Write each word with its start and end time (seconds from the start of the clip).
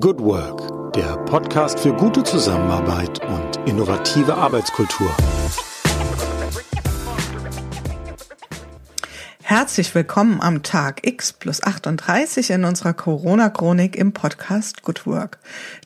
Good 0.00 0.20
Work, 0.20 0.94
der 0.94 1.18
Podcast 1.26 1.78
für 1.78 1.92
gute 1.92 2.22
Zusammenarbeit 2.22 3.20
und 3.26 3.68
innovative 3.68 4.34
Arbeitskultur. 4.34 5.14
Herzlich 9.42 9.94
willkommen 9.94 10.40
am 10.40 10.62
Tag 10.62 11.06
X 11.06 11.34
plus 11.34 11.62
38 11.62 12.48
in 12.50 12.64
unserer 12.64 12.94
Corona-Chronik 12.94 13.94
im 13.94 14.12
Podcast 14.12 14.82
Good 14.82 15.04
Work, 15.06 15.38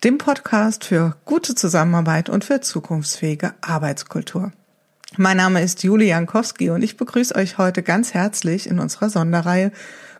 dem 0.04 0.18
Podcast 0.18 0.84
für 0.84 1.16
gute 1.25 1.57
Zusammenarbeit 1.57 2.29
und 2.29 2.45
für 2.45 2.61
zukunftsfähige 2.61 3.54
Arbeitskultur. 3.61 4.52
Mein 5.16 5.38
Name 5.38 5.62
ist 5.62 5.82
Julie 5.82 6.09
Jankowski 6.09 6.70
und 6.70 6.82
ich 6.82 6.96
begrüße 6.96 7.34
euch 7.34 7.59
heute 7.59 7.82
ganz 7.82 8.14
herzlich 8.14 8.68
in 8.68 8.79
unserer 8.79 9.11
Sonderreihe 9.11 9.73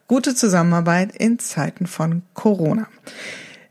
Gute 0.09 0.37
Zusammenarbeit 0.37 1.17
in 1.17 1.41
Zeiten 1.41 1.89
von 1.89 2.23
Corona. 2.33 2.87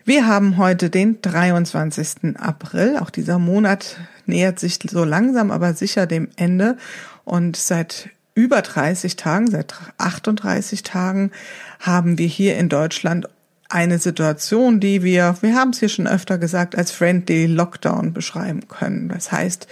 Wir 0.08 0.28
haben 0.28 0.58
heute 0.58 0.92
den 0.92 1.20
23. 1.24 2.38
April. 2.38 3.00
Auch 3.02 3.10
dieser 3.10 3.40
Monat 3.40 3.98
nähert 4.28 4.60
sich 4.60 4.78
so 4.88 5.04
langsam, 5.04 5.50
aber 5.50 5.74
sicher 5.74 6.06
dem 6.06 6.28
Ende. 6.36 6.78
Und 7.24 7.58
seit 7.58 8.10
über 8.36 8.62
30 8.62 9.16
Tagen, 9.16 9.50
seit 9.50 9.74
38 9.98 10.84
Tagen 10.84 11.32
haben 11.80 12.20
wir 12.20 12.28
hier 12.28 12.56
in 12.58 12.70
Deutschland 12.70 13.28
eine 13.68 13.98
Situation, 13.98 14.80
die 14.80 15.02
wir, 15.02 15.38
wir 15.42 15.56
haben 15.56 15.72
es 15.72 15.80
hier 15.80 15.90
schon 15.90 16.08
öfter 16.08 16.38
gesagt, 16.38 16.78
als 16.78 16.92
Friendly 16.92 17.48
Lockdown 17.48 18.14
beschreiben 18.14 18.68
können. 18.68 19.10
Das 19.10 19.32
heißt, 19.32 19.68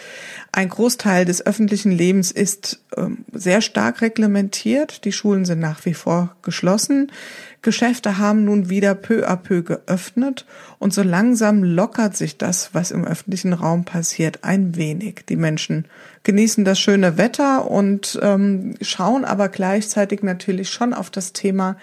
ein 0.52 0.70
Großteil 0.70 1.26
des 1.26 1.46
öffentlichen 1.46 1.92
Lebens 1.92 2.32
ist 2.32 2.80
ähm, 2.98 3.20
sehr 3.34 3.62
stark 3.62 4.02
reglementiert. 4.02 5.06
Die 5.06 5.12
Schulen 5.12 5.46
sind 5.46 5.60
nach 5.60 5.86
wie 5.86 5.94
vor 5.94 6.36
geschlossen. 6.42 7.12
Geschäfte 7.64 8.20
haben 8.20 8.46
nun 8.46 8.70
wieder 8.70 8.94
peu 8.94 9.28
à 9.28 9.36
peu 9.36 9.64
geöffnet 9.64 10.46
und 10.80 10.94
so 10.94 11.02
langsam 11.02 11.64
lockert 11.64 12.16
sich 12.16 12.38
das, 12.38 12.74
was 12.74 12.92
im 12.92 13.06
öffentlichen 13.06 13.54
Raum 13.54 13.86
passiert, 13.86 14.44
ein 14.44 14.76
wenig. 14.76 15.26
Die 15.28 15.38
Menschen 15.38 15.86
genießen 16.24 16.66
das 16.66 16.80
schöne 16.80 17.18
Wetter 17.18 17.72
und 17.72 18.20
ähm, 18.22 18.76
schauen 18.82 19.26
aber 19.26 19.50
gleichzeitig 19.50 20.22
natürlich 20.22 20.70
schon 20.70 20.94
auf 20.94 21.10
das 21.10 21.34
Thema, 21.34 21.78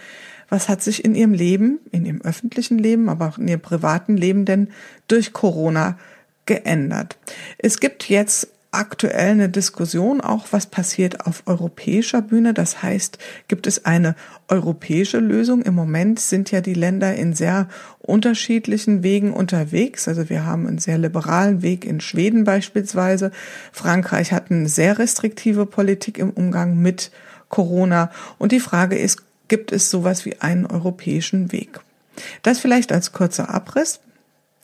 was 0.50 0.68
hat 0.68 0.82
sich 0.82 1.04
in 1.04 1.14
ihrem 1.14 1.32
Leben, 1.32 1.78
in 1.90 2.04
ihrem 2.04 2.20
öffentlichen 2.20 2.78
Leben, 2.78 3.08
aber 3.08 3.28
auch 3.28 3.38
in 3.38 3.48
ihrem 3.48 3.60
privaten 3.60 4.16
Leben 4.16 4.44
denn 4.44 4.68
durch 5.08 5.32
Corona 5.32 5.98
geändert. 6.44 7.16
Es 7.58 7.80
gibt 7.80 8.08
jetzt 8.08 8.48
aktuell 8.72 9.32
eine 9.32 9.48
Diskussion 9.48 10.20
auch, 10.20 10.46
was 10.52 10.66
passiert 10.66 11.26
auf 11.26 11.42
europäischer 11.46 12.22
Bühne. 12.22 12.54
Das 12.54 12.82
heißt, 12.82 13.18
gibt 13.48 13.66
es 13.66 13.84
eine 13.84 14.14
europäische 14.48 15.18
Lösung? 15.18 15.62
Im 15.62 15.74
Moment 15.74 16.20
sind 16.20 16.50
ja 16.50 16.60
die 16.60 16.74
Länder 16.74 17.14
in 17.14 17.34
sehr 17.34 17.68
unterschiedlichen 17.98 19.02
Wegen 19.02 19.32
unterwegs. 19.32 20.06
Also 20.06 20.28
wir 20.28 20.46
haben 20.46 20.66
einen 20.66 20.78
sehr 20.78 20.98
liberalen 20.98 21.62
Weg 21.62 21.84
in 21.84 22.00
Schweden 22.00 22.44
beispielsweise. 22.44 23.32
Frankreich 23.72 24.32
hat 24.32 24.50
eine 24.50 24.68
sehr 24.68 24.98
restriktive 24.98 25.66
Politik 25.66 26.18
im 26.18 26.30
Umgang 26.30 26.78
mit 26.78 27.10
Corona. 27.48 28.10
Und 28.38 28.52
die 28.52 28.60
Frage 28.60 28.96
ist, 28.96 29.22
gibt 29.48 29.72
es 29.72 29.90
sowas 29.90 30.24
wie 30.24 30.40
einen 30.40 30.66
europäischen 30.66 31.50
Weg? 31.50 31.80
Das 32.42 32.60
vielleicht 32.60 32.92
als 32.92 33.12
kurzer 33.12 33.52
Abriss. 33.52 34.00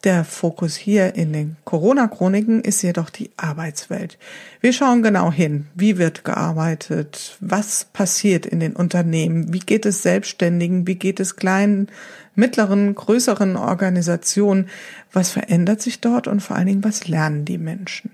Der 0.05 0.25
Fokus 0.25 0.77
hier 0.77 1.15
in 1.17 1.33
den 1.33 1.57
Corona-Chroniken 1.65 2.61
ist 2.61 2.83
jedoch 2.83 3.11
die 3.11 3.31
Arbeitswelt. 3.37 4.19
Wir 4.61 4.73
schauen 4.73 5.03
genau 5.03 5.33
hin, 5.33 5.67
wie 5.75 5.99
wird 5.99 6.23
gearbeitet, 6.23 7.37
was 7.41 7.87
passiert 7.93 8.47
in 8.47 8.61
den 8.61 8.77
Unternehmen, 8.77 9.53
wie 9.53 9.59
geht 9.59 9.87
es 9.87 10.03
Selbstständigen, 10.03 10.87
wie 10.87 10.95
geht 10.95 11.19
es 11.19 11.37
kleinen, 11.37 11.89
mittleren, 12.35 12.95
größeren 12.95 13.57
Organisationen, 13.57 14.69
was 15.13 15.31
verändert 15.31 15.81
sich 15.81 16.01
dort? 16.01 16.29
Und 16.29 16.41
vor 16.41 16.57
allen 16.57 16.67
Dingen, 16.67 16.85
was 16.85 17.09
lernen 17.09 17.45
die 17.45 17.59
Menschen. 17.59 18.11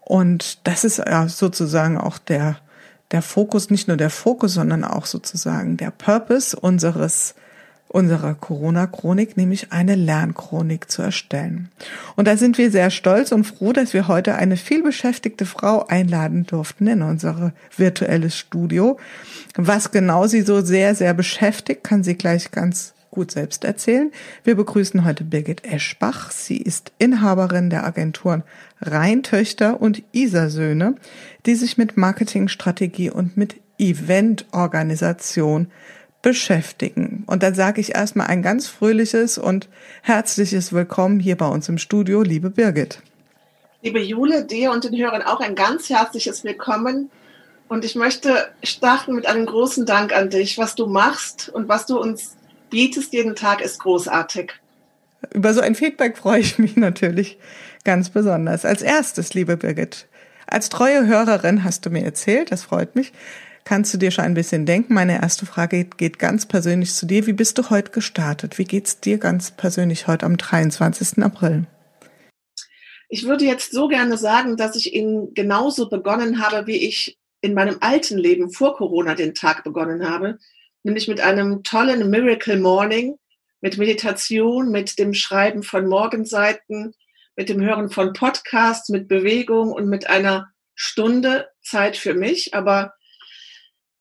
Und 0.00 0.66
das 0.66 0.84
ist 0.84 0.98
ja 0.98 1.28
sozusagen 1.28 1.96
auch 1.96 2.18
der, 2.18 2.58
der 3.12 3.22
Fokus, 3.22 3.70
nicht 3.70 3.88
nur 3.88 3.96
der 3.96 4.10
Fokus, 4.10 4.54
sondern 4.54 4.84
auch 4.84 5.06
sozusagen 5.06 5.76
der 5.76 5.90
Purpose 5.90 6.58
unseres 6.58 7.34
unserer 7.88 8.34
Corona-Chronik, 8.34 9.36
nämlich 9.36 9.72
eine 9.72 9.94
Lernchronik 9.94 10.90
zu 10.90 11.02
erstellen. 11.02 11.68
Und 12.16 12.26
da 12.26 12.36
sind 12.36 12.58
wir 12.58 12.70
sehr 12.70 12.90
stolz 12.90 13.30
und 13.30 13.44
froh, 13.44 13.72
dass 13.72 13.94
wir 13.94 14.08
heute 14.08 14.34
eine 14.34 14.56
vielbeschäftigte 14.56 15.46
Frau 15.46 15.86
einladen 15.86 16.44
durften 16.44 16.88
in 16.88 17.02
unser 17.02 17.52
virtuelles 17.76 18.36
Studio. 18.36 18.98
Was 19.56 19.92
genau 19.92 20.26
sie 20.26 20.42
so 20.42 20.60
sehr, 20.60 20.94
sehr 20.94 21.14
beschäftigt, 21.14 21.84
kann 21.84 22.02
sie 22.02 22.16
gleich 22.16 22.50
ganz 22.50 22.94
gut 23.14 23.30
selbst 23.30 23.64
erzählen. 23.64 24.10
Wir 24.42 24.56
begrüßen 24.56 25.04
heute 25.04 25.22
Birgit 25.22 25.64
Eschbach. 25.64 26.32
Sie 26.32 26.56
ist 26.58 26.90
Inhaberin 26.98 27.70
der 27.70 27.86
Agenturen 27.86 28.42
Rheintöchter 28.80 29.80
und 29.80 30.02
Isar-Söhne, 30.12 30.96
die 31.46 31.54
sich 31.54 31.78
mit 31.78 31.96
Marketingstrategie 31.96 33.10
und 33.10 33.36
mit 33.36 33.60
Eventorganisation 33.78 35.68
beschäftigen. 36.24 37.22
Und 37.26 37.42
dann 37.42 37.54
sage 37.54 37.82
ich 37.82 37.94
erstmal 37.94 38.28
ein 38.28 38.42
ganz 38.42 38.66
fröhliches 38.66 39.36
und 39.36 39.68
herzliches 40.00 40.72
Willkommen 40.72 41.20
hier 41.20 41.36
bei 41.36 41.46
uns 41.46 41.68
im 41.68 41.76
Studio, 41.76 42.22
liebe 42.22 42.48
Birgit. 42.48 43.00
Liebe 43.82 44.00
Jule, 44.00 44.46
dir 44.46 44.70
und 44.70 44.84
den 44.84 44.96
Hörern 44.96 45.20
auch 45.20 45.40
ein 45.40 45.54
ganz 45.54 45.90
herzliches 45.90 46.42
Willkommen. 46.42 47.10
Und 47.68 47.84
ich 47.84 47.94
möchte 47.94 48.48
starten 48.62 49.14
mit 49.14 49.26
einem 49.26 49.44
großen 49.44 49.84
Dank 49.84 50.16
an 50.16 50.30
dich. 50.30 50.56
Was 50.56 50.74
du 50.74 50.86
machst 50.86 51.50
und 51.50 51.68
was 51.68 51.84
du 51.84 52.00
uns 52.00 52.36
bietest 52.70 53.12
jeden 53.12 53.36
Tag 53.36 53.60
ist 53.60 53.80
großartig. 53.80 54.54
Über 55.34 55.52
so 55.52 55.60
ein 55.60 55.74
Feedback 55.74 56.16
freue 56.16 56.40
ich 56.40 56.58
mich 56.58 56.74
natürlich 56.76 57.38
ganz 57.84 58.08
besonders. 58.08 58.64
Als 58.64 58.80
erstes, 58.80 59.34
liebe 59.34 59.58
Birgit, 59.58 60.06
als 60.46 60.70
treue 60.70 61.06
Hörerin 61.06 61.64
hast 61.64 61.84
du 61.84 61.90
mir 61.90 62.02
erzählt, 62.02 62.50
das 62.50 62.62
freut 62.62 62.96
mich, 62.96 63.12
kannst 63.64 63.92
du 63.94 63.98
dir 63.98 64.10
schon 64.10 64.24
ein 64.24 64.34
bisschen 64.34 64.66
denken. 64.66 64.94
Meine 64.94 65.20
erste 65.20 65.46
Frage 65.46 65.84
geht 65.84 66.18
ganz 66.18 66.46
persönlich 66.46 66.92
zu 66.94 67.06
dir. 67.06 67.26
Wie 67.26 67.32
bist 67.32 67.58
du 67.58 67.70
heute 67.70 67.90
gestartet? 67.90 68.58
Wie 68.58 68.64
geht's 68.64 69.00
dir 69.00 69.18
ganz 69.18 69.50
persönlich 69.50 70.06
heute 70.06 70.26
am 70.26 70.36
23. 70.36 71.22
April? 71.22 71.66
Ich 73.08 73.26
würde 73.26 73.44
jetzt 73.44 73.72
so 73.72 73.88
gerne 73.88 74.16
sagen, 74.16 74.56
dass 74.56 74.76
ich 74.76 74.94
ihn 74.94 75.34
genauso 75.34 75.88
begonnen 75.88 76.44
habe, 76.44 76.66
wie 76.66 76.86
ich 76.86 77.18
in 77.40 77.54
meinem 77.54 77.76
alten 77.80 78.18
Leben 78.18 78.50
vor 78.50 78.76
Corona 78.76 79.14
den 79.14 79.34
Tag 79.34 79.64
begonnen 79.64 80.08
habe, 80.08 80.38
nämlich 80.82 81.08
mit 81.08 81.20
einem 81.20 81.62
tollen 81.62 82.08
Miracle 82.10 82.58
Morning, 82.58 83.16
mit 83.60 83.78
Meditation, 83.78 84.70
mit 84.70 84.98
dem 84.98 85.14
Schreiben 85.14 85.62
von 85.62 85.86
Morgenseiten, 85.86 86.94
mit 87.36 87.48
dem 87.48 87.60
Hören 87.60 87.90
von 87.90 88.12
Podcasts, 88.14 88.88
mit 88.88 89.08
Bewegung 89.08 89.72
und 89.72 89.88
mit 89.88 90.08
einer 90.08 90.50
Stunde 90.74 91.48
Zeit 91.62 91.96
für 91.96 92.14
mich. 92.14 92.54
Aber 92.54 92.93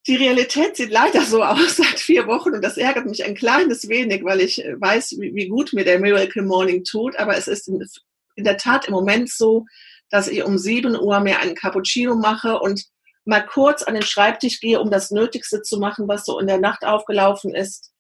die 0.08 0.16
Realität 0.16 0.76
sieht 0.76 0.92
leider 0.92 1.22
so 1.22 1.44
aus 1.44 1.78
seit 1.78 2.00
vier 2.00 2.28
Wochen 2.28 2.54
und 2.54 2.64
das 2.64 2.78
ärgert 2.78 3.06
mich 3.06 3.24
ein 3.24 3.36
kleines 3.36 3.88
wenig, 3.88 4.24
weil 4.24 4.42
ich 4.42 4.58
weiß, 4.58 5.16
wie, 5.20 5.48
gut 5.48 5.74
mir 5.74 5.86
der 5.86 6.00
Miracle 6.00 6.44
Morning 6.44 6.84
tut. 6.84 7.16
Aber 7.18 7.38
es 7.38 7.48
ist 7.48 7.68
in 7.68 8.44
der 8.44 8.58
Tat 8.58 8.88
im 8.88 8.94
Moment 8.94 9.30
so, 9.30 9.66
dass 10.10 10.28
ich 10.28 10.44
um 10.44 10.58
sieben 10.58 11.00
Uhr 11.00 11.20
mir 11.22 11.40
einen 11.40 11.56
Cappuccino 11.56 12.16
mache 12.16 12.60
und 12.60 12.84
mal 13.26 13.46
kurz 13.46 13.84
an 13.84 13.94
den 13.94 14.04
Schreibtisch 14.04 14.60
gehe, 14.60 14.80
um 14.80 14.92
das 14.92 15.12
Nötigste 15.12 15.62
zu 15.62 15.80
machen, 15.80 16.08
was 16.08 16.26
so 16.26 16.40
in 16.40 16.48
der 16.48 16.60
Nacht 16.60 16.84
aufgelaufen 16.86 17.56
ist. 17.56 17.92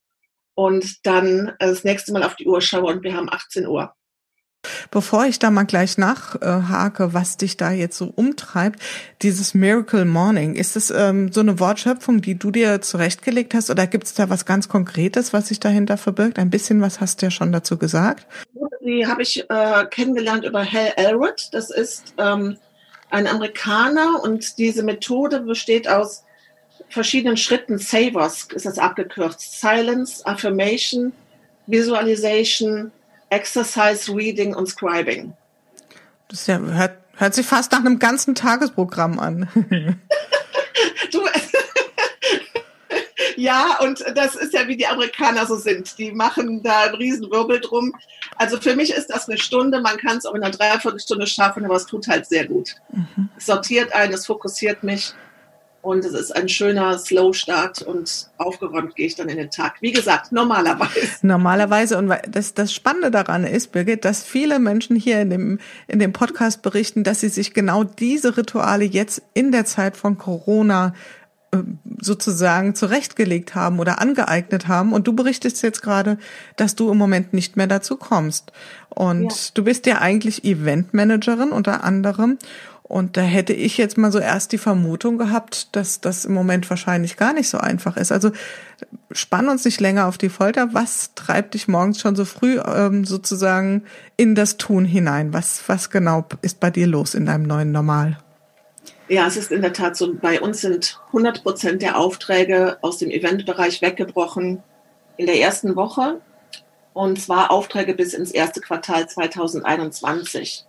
Und 0.55 1.05
dann 1.05 1.53
das 1.59 1.83
nächste 1.83 2.11
Mal 2.11 2.23
auf 2.23 2.35
die 2.35 2.45
Uhr 2.45 2.61
schaue 2.61 2.93
und 2.93 3.03
wir 3.03 3.15
haben 3.15 3.29
18 3.31 3.65
Uhr. 3.65 3.95
Bevor 4.91 5.25
ich 5.25 5.39
da 5.39 5.51
mal 5.51 5.63
gleich 5.63 5.97
nachhake, 5.97 7.13
was 7.13 7.37
dich 7.37 7.57
da 7.57 7.71
jetzt 7.71 7.97
so 7.97 8.11
umtreibt, 8.15 8.81
dieses 9.21 9.53
Miracle 9.53 10.05
Morning, 10.05 10.55
ist 10.55 10.75
es 10.75 10.89
ähm, 10.89 11.31
so 11.31 11.41
eine 11.41 11.59
Wortschöpfung, 11.59 12.21
die 12.21 12.35
du 12.35 12.51
dir 12.51 12.81
zurechtgelegt 12.81 13.53
hast 13.53 13.69
oder 13.69 13.87
gibt 13.87 14.05
es 14.05 14.13
da 14.13 14.29
was 14.29 14.45
ganz 14.45 14.69
Konkretes, 14.69 15.33
was 15.33 15.49
sich 15.49 15.59
dahinter 15.59 15.97
verbirgt? 15.97 16.39
Ein 16.39 16.49
bisschen 16.49 16.81
was 16.81 17.01
hast 17.01 17.21
du 17.21 17.25
ja 17.25 17.31
schon 17.31 17.51
dazu 17.51 17.77
gesagt. 17.77 18.25
Die 18.85 19.05
habe 19.07 19.21
ich 19.21 19.49
äh, 19.49 19.85
kennengelernt 19.89 20.45
über 20.45 20.63
Hal 20.63 20.93
Elrod. 20.95 21.49
Das 21.51 21.69
ist 21.69 22.13
ähm, 22.17 22.57
ein 23.09 23.27
Amerikaner 23.27 24.21
und 24.23 24.57
diese 24.57 24.83
Methode 24.83 25.41
besteht 25.41 25.87
aus 25.87 26.23
verschiedenen 26.89 27.37
Schritten. 27.37 27.77
Savers 27.77 28.47
ist 28.53 28.65
das 28.65 28.77
abgekürzt. 28.77 29.59
Silence, 29.59 30.25
Affirmation, 30.25 31.13
Visualization, 31.67 32.91
Exercise, 33.33 34.13
Reading 34.13 34.55
und 34.55 34.67
Scribing. 34.67 35.33
Das 36.29 36.47
ja, 36.47 36.59
hört, 36.59 36.97
hört 37.17 37.33
sich 37.33 37.45
fast 37.45 37.71
nach 37.71 37.79
einem 37.79 37.99
ganzen 37.99 38.35
Tagesprogramm 38.35 39.19
an. 39.19 39.49
du, 41.11 41.21
ja, 43.35 43.79
und 43.81 44.03
das 44.15 44.35
ist 44.35 44.53
ja, 44.53 44.67
wie 44.67 44.77
die 44.77 44.87
Amerikaner 44.87 45.45
so 45.45 45.55
sind. 45.55 45.97
Die 45.97 46.11
machen 46.11 46.63
da 46.63 46.83
einen 46.83 46.95
riesen 46.95 47.29
Wirbel 47.31 47.59
drum. 47.59 47.95
Also 48.35 48.59
für 48.59 48.75
mich 48.75 48.93
ist 48.93 49.07
das 49.07 49.27
eine 49.27 49.37
Stunde. 49.37 49.81
Man 49.81 49.97
kann 49.97 50.17
es 50.17 50.25
auch 50.25 50.35
in 50.35 50.43
einer 50.43 50.55
Dreiviertelstunde 50.55 51.27
schaffen, 51.27 51.65
aber 51.65 51.75
es 51.75 51.85
tut 51.85 52.07
halt 52.07 52.25
sehr 52.25 52.47
gut. 52.47 52.75
Mhm. 52.91 53.29
Es 53.37 53.45
sortiert 53.45 53.93
einen, 53.93 54.13
es 54.13 54.25
fokussiert 54.25 54.83
mich. 54.83 55.13
Und 55.83 56.05
es 56.05 56.13
ist 56.13 56.33
ein 56.33 56.47
schöner 56.47 56.97
Slow-Start 56.97 57.81
und 57.81 58.29
aufgeräumt 58.37 58.95
gehe 58.95 59.05
ich 59.05 59.15
dann 59.15 59.27
in 59.27 59.35
den 59.35 59.51
Tag. 59.51 59.81
Wie 59.81 59.91
gesagt, 59.91 60.31
normalerweise. 60.31 61.09
Normalerweise. 61.23 61.97
Und 61.97 62.09
das, 62.29 62.53
das 62.53 62.73
Spannende 62.73 63.11
daran 63.11 63.43
ist, 63.43 63.73
Birgit, 63.73 64.05
dass 64.05 64.23
viele 64.23 64.59
Menschen 64.59 64.95
hier 64.95 65.19
in 65.19 65.29
dem, 65.29 65.59
in 65.89 65.99
dem 65.99 66.13
Podcast 66.13 66.61
berichten, 66.61 67.03
dass 67.03 67.19
sie 67.19 67.27
sich 67.27 67.53
genau 67.53 67.83
diese 67.83 68.37
Rituale 68.37 68.85
jetzt 68.85 69.23
in 69.33 69.51
der 69.51 69.65
Zeit 69.65 69.97
von 69.97 70.17
Corona 70.17 70.93
äh, 71.51 71.57
sozusagen 71.99 72.75
zurechtgelegt 72.75 73.53
haben 73.53 73.79
oder 73.79 73.99
angeeignet 73.99 74.69
haben. 74.69 74.93
Und 74.93 75.05
du 75.05 75.11
berichtest 75.11 75.61
jetzt 75.63 75.81
gerade, 75.81 76.17
dass 76.55 76.75
du 76.75 76.89
im 76.91 76.97
Moment 76.97 77.33
nicht 77.33 77.57
mehr 77.57 77.67
dazu 77.67 77.97
kommst. 77.97 78.53
Und 78.87 79.33
ja. 79.33 79.37
du 79.53 79.65
bist 79.65 79.85
ja 79.85 79.99
eigentlich 79.99 80.45
Eventmanagerin 80.45 81.49
unter 81.49 81.83
anderem. 81.83 82.37
Und 82.83 83.15
da 83.15 83.21
hätte 83.21 83.53
ich 83.53 83.77
jetzt 83.77 83.97
mal 83.97 84.11
so 84.11 84.19
erst 84.19 84.51
die 84.51 84.57
Vermutung 84.57 85.17
gehabt, 85.17 85.75
dass 85.75 86.01
das 86.01 86.25
im 86.25 86.33
Moment 86.33 86.69
wahrscheinlich 86.69 87.15
gar 87.15 87.33
nicht 87.33 87.49
so 87.49 87.57
einfach 87.57 87.95
ist. 87.95 88.11
Also 88.11 88.31
spann 89.11 89.47
uns 89.47 89.63
nicht 89.63 89.79
länger 89.79 90.07
auf 90.07 90.17
die 90.17 90.29
Folter. 90.29 90.73
Was 90.73 91.11
treibt 91.15 91.53
dich 91.53 91.69
morgens 91.69 92.01
schon 92.01 92.15
so 92.15 92.25
früh 92.25 92.59
ähm, 92.59 93.05
sozusagen 93.05 93.83
in 94.17 94.35
das 94.35 94.57
Tun 94.57 94.83
hinein? 94.83 95.33
Was, 95.33 95.63
was 95.67 95.89
genau 95.89 96.25
ist 96.41 96.59
bei 96.59 96.69
dir 96.69 96.85
los 96.85 97.15
in 97.15 97.25
deinem 97.25 97.43
neuen 97.43 97.71
Normal? 97.71 98.17
Ja, 99.07 99.27
es 99.27 99.37
ist 99.37 99.51
in 99.51 99.61
der 99.61 99.73
Tat 99.73 99.95
so, 99.95 100.13
bei 100.15 100.41
uns 100.41 100.61
sind 100.61 100.99
100 101.07 101.41
Prozent 101.43 101.81
der 101.81 101.97
Aufträge 101.97 102.77
aus 102.81 102.97
dem 102.97 103.09
Eventbereich 103.09 103.81
weggebrochen 103.81 104.61
in 105.17 105.25
der 105.25 105.39
ersten 105.39 105.75
Woche. 105.75 106.19
Und 106.93 107.19
zwar 107.19 107.49
Aufträge 107.49 107.95
bis 107.95 108.13
ins 108.13 108.31
erste 108.31 108.61
Quartal 108.61 109.07
2021. 109.07 110.65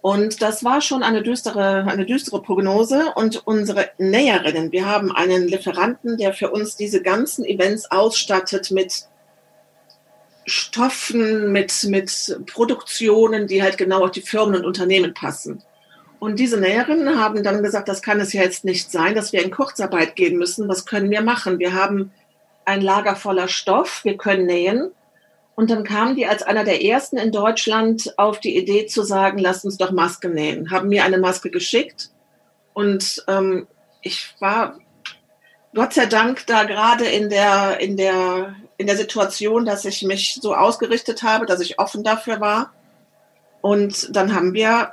Und 0.00 0.42
das 0.42 0.62
war 0.62 0.80
schon 0.80 1.02
eine 1.02 1.22
düstere, 1.22 1.84
eine 1.88 2.06
düstere 2.06 2.40
Prognose. 2.40 3.12
Und 3.16 3.46
unsere 3.46 3.90
Näherinnen, 3.98 4.70
wir 4.72 4.86
haben 4.86 5.10
einen 5.12 5.48
Lieferanten, 5.48 6.16
der 6.16 6.32
für 6.32 6.50
uns 6.50 6.76
diese 6.76 7.02
ganzen 7.02 7.44
Events 7.44 7.90
ausstattet 7.90 8.70
mit 8.70 9.06
Stoffen, 10.46 11.52
mit, 11.52 11.84
mit 11.84 12.40
Produktionen, 12.46 13.46
die 13.46 13.62
halt 13.62 13.76
genau 13.76 14.04
auf 14.04 14.12
die 14.12 14.22
Firmen 14.22 14.56
und 14.56 14.66
Unternehmen 14.66 15.14
passen. 15.14 15.62
Und 16.20 16.38
diese 16.38 16.58
Näherinnen 16.58 17.20
haben 17.20 17.42
dann 17.42 17.62
gesagt, 17.62 17.88
das 17.88 18.02
kann 18.02 18.20
es 18.20 18.32
ja 18.32 18.42
jetzt 18.42 18.64
nicht 18.64 18.90
sein, 18.90 19.14
dass 19.14 19.32
wir 19.32 19.42
in 19.42 19.50
Kurzarbeit 19.50 20.16
gehen 20.16 20.36
müssen. 20.36 20.68
Was 20.68 20.86
können 20.86 21.10
wir 21.10 21.22
machen? 21.22 21.58
Wir 21.58 21.74
haben 21.74 22.12
ein 22.64 22.80
Lager 22.80 23.14
voller 23.14 23.48
Stoff, 23.48 24.04
wir 24.04 24.16
können 24.16 24.46
nähen. 24.46 24.90
Und 25.58 25.70
dann 25.70 25.82
kamen 25.82 26.14
die 26.14 26.24
als 26.24 26.44
einer 26.44 26.62
der 26.62 26.84
ersten 26.84 27.16
in 27.16 27.32
Deutschland 27.32 28.16
auf 28.16 28.38
die 28.38 28.56
Idee 28.56 28.86
zu 28.86 29.02
sagen, 29.02 29.38
lasst 29.38 29.64
uns 29.64 29.76
doch 29.76 29.90
Masken 29.90 30.32
nähen. 30.32 30.70
Haben 30.70 30.88
mir 30.88 31.02
eine 31.02 31.18
Maske 31.18 31.50
geschickt 31.50 32.10
und 32.74 33.24
ähm, 33.26 33.66
ich 34.00 34.36
war 34.38 34.78
Gott 35.74 35.94
sei 35.94 36.06
Dank 36.06 36.46
da 36.46 36.62
gerade 36.62 37.06
in 37.06 37.28
der, 37.28 37.80
in, 37.80 37.96
der, 37.96 38.54
in 38.76 38.86
der 38.86 38.96
Situation, 38.96 39.64
dass 39.64 39.84
ich 39.84 40.04
mich 40.04 40.38
so 40.40 40.54
ausgerichtet 40.54 41.24
habe, 41.24 41.44
dass 41.44 41.58
ich 41.58 41.80
offen 41.80 42.04
dafür 42.04 42.40
war. 42.40 42.72
Und 43.60 44.14
dann 44.14 44.36
haben 44.36 44.54
wir 44.54 44.92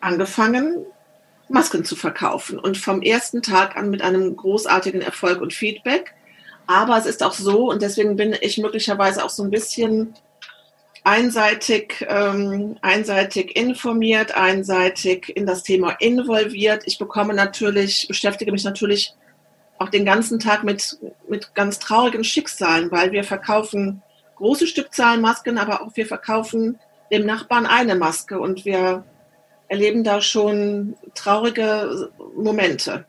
angefangen, 0.00 0.86
Masken 1.50 1.84
zu 1.84 1.94
verkaufen 1.94 2.58
und 2.58 2.78
vom 2.78 3.02
ersten 3.02 3.42
Tag 3.42 3.76
an 3.76 3.90
mit 3.90 4.00
einem 4.00 4.34
großartigen 4.34 5.02
Erfolg 5.02 5.42
und 5.42 5.52
Feedback. 5.52 6.14
Aber 6.66 6.98
es 6.98 7.06
ist 7.06 7.22
auch 7.22 7.32
so, 7.32 7.70
und 7.70 7.82
deswegen 7.82 8.16
bin 8.16 8.36
ich 8.40 8.58
möglicherweise 8.58 9.24
auch 9.24 9.30
so 9.30 9.44
ein 9.44 9.50
bisschen 9.50 10.14
einseitig, 11.04 12.04
ähm, 12.08 12.76
einseitig 12.82 13.56
informiert, 13.56 14.36
einseitig 14.36 15.36
in 15.36 15.46
das 15.46 15.62
Thema 15.62 15.92
involviert. 16.00 16.82
Ich 16.86 16.98
bekomme 16.98 17.32
natürlich, 17.32 18.06
beschäftige 18.08 18.50
mich 18.50 18.64
natürlich 18.64 19.14
auch 19.78 19.88
den 19.88 20.04
ganzen 20.04 20.40
Tag 20.40 20.64
mit, 20.64 20.98
mit 21.28 21.54
ganz 21.54 21.78
traurigen 21.78 22.24
Schicksalen, 22.24 22.90
weil 22.90 23.12
wir 23.12 23.22
verkaufen 23.22 24.02
große 24.36 24.66
Stückzahlen 24.66 25.20
Masken, 25.20 25.58
aber 25.58 25.82
auch 25.82 25.94
wir 25.94 26.06
verkaufen 26.06 26.78
dem 27.12 27.24
Nachbarn 27.24 27.66
eine 27.66 27.94
Maske 27.94 28.40
und 28.40 28.64
wir 28.64 29.04
erleben 29.68 30.02
da 30.02 30.20
schon 30.20 30.96
traurige 31.14 32.10
Momente. 32.34 33.04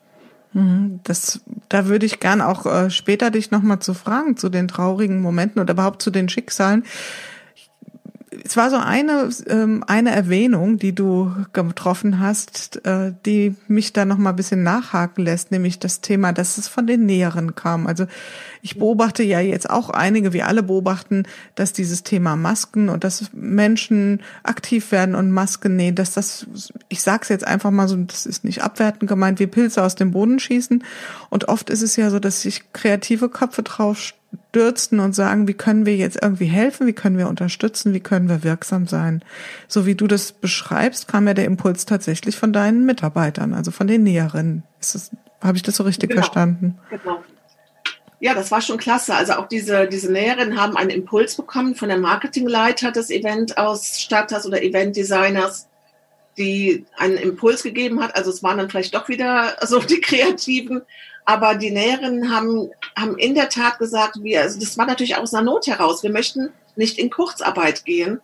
Mhm, 0.54 1.02
das, 1.04 1.42
da 1.70 1.88
würde 1.88 2.06
ich 2.06 2.20
gern 2.20 2.42
auch 2.42 2.66
äh, 2.66 2.90
später 2.90 3.32
dich 3.32 3.52
nochmal 3.52 3.80
zu 3.80 3.94
fragen 3.94 4.38
zu 4.38 4.50
den 4.50 4.68
traurigen 4.68 5.22
Momenten 5.22 5.62
oder 5.62 5.74
überhaupt 5.74 6.02
zu 6.02 6.12
den 6.12 6.30
Schicksalen 6.30 6.84
es 8.48 8.56
war 8.56 8.70
so 8.70 8.78
eine, 8.78 9.30
ähm, 9.48 9.84
eine 9.88 10.12
Erwähnung, 10.12 10.78
die 10.78 10.96
du 10.96 11.30
getroffen 11.52 12.22
hast, 12.22 12.86
äh, 12.86 13.12
die 13.26 13.56
mich 13.68 13.92
da 13.92 14.06
noch 14.06 14.18
mal 14.18 14.30
ein 14.30 14.36
bisschen 14.38 14.64
nachhaken 14.64 15.26
lässt, 15.26 15.52
nämlich 15.52 15.80
das 15.80 16.00
Thema, 16.00 16.32
dass 16.32 16.58
es 16.58 16.70
von 16.70 16.88
den 16.88 17.06
Näheren 17.06 17.56
kam. 17.56 17.88
Also 17.88 18.06
ich 18.62 18.80
beobachte 18.80 19.22
ja 19.24 19.42
jetzt 19.42 19.70
auch 19.70 19.90
einige, 19.90 20.32
wir 20.32 20.48
alle 20.48 20.64
beobachten, 20.64 21.24
dass 21.56 21.74
dieses 21.74 22.04
Thema 22.04 22.38
Masken 22.38 22.88
und 22.88 23.04
dass 23.04 23.34
Menschen 23.34 24.22
aktiv 24.44 24.94
werden 24.94 25.16
und 25.16 25.30
Masken 25.32 25.76
nähen, 25.76 25.96
dass 25.96 26.14
das, 26.14 26.48
ich 26.88 27.02
sag's 27.02 27.28
jetzt 27.28 27.46
einfach 27.46 27.72
mal 27.72 27.90
so, 27.90 27.98
das 27.98 28.26
ist 28.26 28.46
nicht 28.46 28.64
abwertend 28.64 29.10
gemeint, 29.10 29.42
wie 29.42 29.48
Pilze 29.48 29.84
aus 29.84 29.96
dem 29.96 30.12
Boden 30.12 30.40
schießen. 30.40 30.86
Und 31.30 31.50
oft 31.50 31.70
ist 31.70 31.82
es 31.82 31.98
ja 31.98 32.10
so, 32.10 32.20
dass 32.20 32.44
sich 32.44 32.72
kreative 32.72 33.28
Köpfe 33.28 33.64
drauf 33.64 33.98
stürzen 34.58 35.00
und 35.00 35.14
sagen, 35.14 35.48
wie 35.48 35.54
können 35.54 35.86
wir 35.86 35.96
jetzt 35.96 36.18
irgendwie 36.22 36.46
helfen, 36.46 36.88
wie 36.88 36.94
können 36.94 37.18
wir 37.18 37.28
unterstützen, 37.28 37.94
wie 37.94 38.00
können 38.00 38.28
wir 38.28 38.44
wirksam 38.44 38.88
sein. 38.88 39.24
So 39.68 39.86
wie 39.86 39.94
du 39.94 40.08
das 40.08 40.32
beschreibst, 40.32 41.08
kam 41.08 41.28
ja 41.28 41.36
der 41.36 41.46
Impuls 41.46 41.86
tatsächlich 41.86 42.36
von 42.36 42.54
deinen 42.54 42.86
Mitarbeitern, 42.86 43.54
also 43.54 43.70
von 43.70 43.86
den 43.86 44.04
Näherinnen. 44.04 44.64
Ist 44.80 44.96
das, 44.96 45.12
habe 45.42 45.58
ich 45.58 45.64
das 45.64 45.76
so 45.76 45.84
richtig 45.84 46.10
genau. 46.10 46.24
verstanden? 46.24 46.80
Genau. 46.90 47.24
Ja, 48.20 48.34
das 48.34 48.50
war 48.50 48.62
schon 48.62 48.80
klasse. 48.80 49.14
Also 49.14 49.34
auch 49.34 49.48
diese, 49.48 49.88
diese 49.88 50.12
Näherinnen 50.12 50.60
haben 50.60 50.76
einen 50.76 50.90
Impuls 50.90 51.36
bekommen 51.36 51.76
von 51.76 51.90
der 51.90 52.00
Marketingleiter 52.00 52.92
des 52.92 53.12
Eventausstatters 53.12 54.48
oder 54.48 54.64
Eventdesigners, 54.64 55.68
die 56.36 56.86
einen 56.98 57.18
Impuls 57.18 57.62
gegeben 57.62 58.02
hat. 58.02 58.16
Also 58.16 58.32
es 58.32 58.42
waren 58.42 58.58
dann 58.58 58.72
vielleicht 58.72 58.96
doch 58.96 59.08
wieder 59.08 59.56
so 59.62 59.80
die 59.80 60.02
Kreativen, 60.02 60.82
aber 61.26 61.56
die 61.56 61.70
Näherinnen 61.70 62.34
haben, 62.34 62.72
haben 62.98 63.18
in 63.18 63.36
der 63.36 63.50
Tat 63.50 63.78
gesagt, 63.78 64.18
wir, 64.24 64.42
also 64.42 64.60
das 64.60 64.78
war 64.78 64.86
natürlich 64.86 65.16
aus 65.16 65.34
einer 65.34 65.46
Not 65.46 65.68
heraus. 65.68 66.04
Wir 66.04 66.12
möchten 66.12 66.50
nicht 66.76 66.98
in 66.98 67.10
Kurzarbeit 67.10 67.86
gehen. 67.86 68.22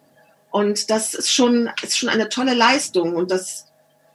Und 0.51 0.89
das 0.89 1.13
ist 1.13 1.31
schon, 1.31 1.69
ist 1.83 1.97
schon 1.97 2.09
eine 2.09 2.29
tolle 2.29 2.53
Leistung. 2.53 3.15
Und 3.15 3.31
das 3.31 3.67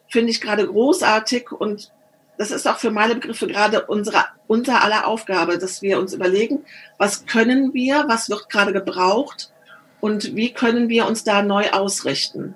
finde 0.09 0.31
ich 0.31 0.41
gerade 0.41 0.67
großartig. 0.67 1.53
Und 1.53 1.93
das 2.39 2.51
ist 2.51 2.67
auch 2.67 2.79
für 2.79 2.91
meine 2.91 3.15
Begriffe 3.15 3.47
gerade 3.47 3.87
unsere, 3.87 4.25
unser 4.47 4.83
aller 4.83 5.07
Aufgabe, 5.07 5.59
dass 5.59 5.81
wir 5.81 5.99
uns 5.99 6.13
überlegen, 6.13 6.65
was 6.97 7.27
können 7.27 7.73
wir, 7.73 8.05
was 8.09 8.29
wird 8.29 8.49
gerade 8.51 8.73
gebraucht 8.73 9.53
und 10.01 10.35
wie 10.35 10.53
können 10.53 10.89
wir 10.89 11.07
uns 11.07 11.25
da 11.25 11.43
neu 11.43 11.71
ausrichten. 11.71 12.55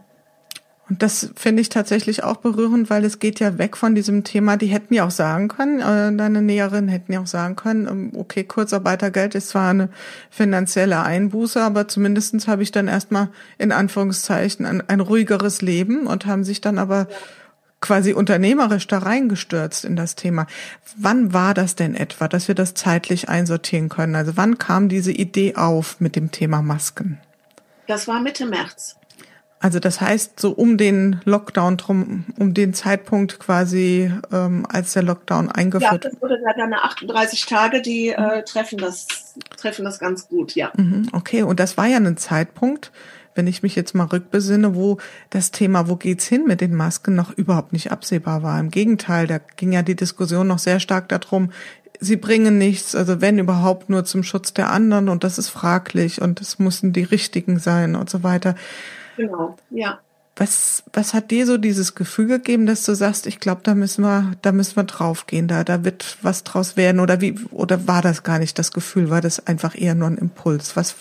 Und 0.93 1.03
das 1.03 1.31
finde 1.37 1.63
ich 1.63 1.71
tatsächlich 1.71 2.23
auch 2.23 2.37
berührend, 2.37 2.91
weil 2.91 3.07
es 3.07 3.19
geht 3.19 3.41
ja 3.41 3.57
weg 3.57 3.79
von 3.79 3.95
diesem 3.95 4.25
Thema, 4.25 4.59
die 4.59 4.67
hätten 4.67 4.93
ja 4.93 5.07
auch 5.07 5.11
sagen 5.11 5.49
können, 5.49 5.81
äh, 5.81 6.15
deine 6.15 6.43
Näherin 6.43 6.89
hätten 6.89 7.15
ja 7.15 7.23
auch 7.23 7.27
sagen 7.27 7.57
können, 7.57 7.89
ähm, 7.89 8.13
okay, 8.15 8.45
Kurzarbeitergeld 8.45 9.35
ist 9.35 9.49
zwar 9.49 9.71
eine 9.71 9.89
finanzielle 10.29 11.01
Einbuße, 11.01 11.63
aber 11.63 11.89
zumindestens 11.89 12.47
habe 12.47 12.63
ich 12.63 12.73
dann 12.73 12.89
erstmal 12.89 13.31
in 13.57 13.73
Anführungszeichen 13.73 14.67
ein, 14.67 14.87
ein 14.87 15.01
ruhigeres 15.01 15.63
Leben 15.63 16.07
und 16.07 16.27
haben 16.27 16.45
sich 16.45 16.61
dann 16.61 16.79
aber 16.79 17.09
quasi 17.81 18.13
unternehmerisch 18.13 18.87
da 18.87 18.99
reingestürzt 18.99 19.87
in 19.87 19.97
das 19.97 20.15
Thema. 20.15 20.47
Wann 20.99 21.33
war 21.33 21.55
das 21.55 21.75
denn 21.75 21.95
etwa, 21.95 22.29
dass 22.29 22.49
wir 22.49 22.55
das 22.55 22.75
zeitlich 22.75 23.31
einsortieren 23.31 23.89
können? 23.89 24.15
Also 24.15 24.37
wann 24.37 24.59
kam 24.59 24.91
diese 24.91 25.11
Idee 25.11 25.55
auf 25.55 26.01
mit 26.01 26.17
dem 26.17 26.33
Thema 26.33 26.61
Masken? 26.61 27.19
Das 27.87 28.07
war 28.07 28.21
Mitte 28.21 28.45
März. 28.45 28.97
Also 29.63 29.79
das 29.79 30.01
heißt, 30.01 30.41
so 30.41 30.51
um 30.51 30.77
den 30.77 31.21
Lockdown 31.25 31.77
drum, 31.77 32.25
um 32.37 32.53
den 32.53 32.75
Zeitpunkt 32.75 33.39
quasi, 33.39 34.11
ähm, 34.33 34.67
als 34.69 34.93
der 34.93 35.05
Lockdown 35.05 35.53
eingeführt 35.53 35.93
wurde. 35.93 36.09
Ja, 36.09 36.11
das 36.11 36.21
wurde 36.21 36.39
dann 36.59 36.75
38 36.75 37.47
Tage, 37.47 37.81
die 37.81 38.09
äh, 38.09 38.43
treffen 38.43 38.77
das, 38.79 39.37
treffen 39.57 39.85
das 39.85 40.01
ganz 40.01 40.27
gut, 40.27 40.57
ja. 40.57 40.73
Mhm, 40.77 41.11
okay, 41.13 41.45
und 41.45 41.61
das 41.61 41.77
war 41.77 41.87
ja 41.87 41.99
ein 41.99 42.17
Zeitpunkt, 42.17 42.91
wenn 43.37 43.47
ich 43.47 43.63
mich 43.63 43.77
jetzt 43.77 43.95
mal 43.95 44.07
rückbesinne, 44.07 44.75
wo 44.75 44.99
das 45.31 45.53
Thema, 45.53 45.89
wo 45.89 45.95
geht's 45.95 46.27
hin 46.27 46.45
mit 46.45 46.61
den 46.61 46.75
Masken, 46.75 47.15
noch 47.15 47.31
überhaupt 47.31 47.73
nicht 47.73 47.93
absehbar 47.93 48.43
war. 48.43 48.59
Im 48.59 48.73
Gegenteil, 48.73 49.29
da 49.29 49.39
ging 49.39 49.71
ja 49.71 49.83
die 49.83 49.97
Diskussion 49.97 50.49
noch 50.49 50.59
sehr 50.59 50.81
stark 50.81 51.09
darum, 51.09 51.53
sie 52.01 52.17
bringen 52.17 52.59
nichts, 52.59 52.97
also 52.97 53.21
wenn 53.21 53.39
überhaupt 53.39 53.91
nur 53.91 54.05
zum 54.05 54.25
Schutz 54.25 54.53
der 54.53 54.71
anderen 54.71 55.09
und 55.09 55.23
das 55.23 55.39
ist 55.39 55.51
fraglich 55.51 56.21
und 56.21 56.41
es 56.41 56.59
müssen 56.59 56.93
die 56.93 57.05
richtigen 57.05 57.61
sein 57.61 57.95
und 57.95 58.11
so 58.11 58.25
weiter. 58.25 58.57
Genau, 59.17 59.57
ja. 59.71 60.01
Was, 60.37 60.83
was 60.95 61.13
hat 61.13 61.31
dir 61.31 61.45
so 61.45 61.59
dieses 61.59 61.95
Gefühl 61.95 62.27
gegeben, 62.27 62.65
dass 62.65 62.85
du 62.85 62.95
sagst, 62.95 63.27
ich 63.27 63.39
glaube, 63.39 63.61
da 63.65 63.75
müssen 63.75 64.03
wir, 64.03 64.33
da 64.41 64.53
müssen 64.53 64.77
wir 64.77 64.85
draufgehen, 64.85 65.47
da, 65.47 65.63
da 65.63 65.85
wird 65.85 66.17
was 66.23 66.43
draus 66.43 66.77
werden 66.77 67.01
oder 67.01 67.21
wie, 67.21 67.39
oder 67.51 67.87
war 67.87 68.01
das 68.01 68.23
gar 68.23 68.39
nicht 68.39 68.59
das 68.59 68.73
Gefühl, 68.73 69.11
war 69.11 69.21
das 69.21 69.47
einfach 69.47 69.79
eher 69.79 69.95
nur 69.95 70.09
ein 70.09 70.17
Impuls? 70.17 70.75
Was, 70.75 70.95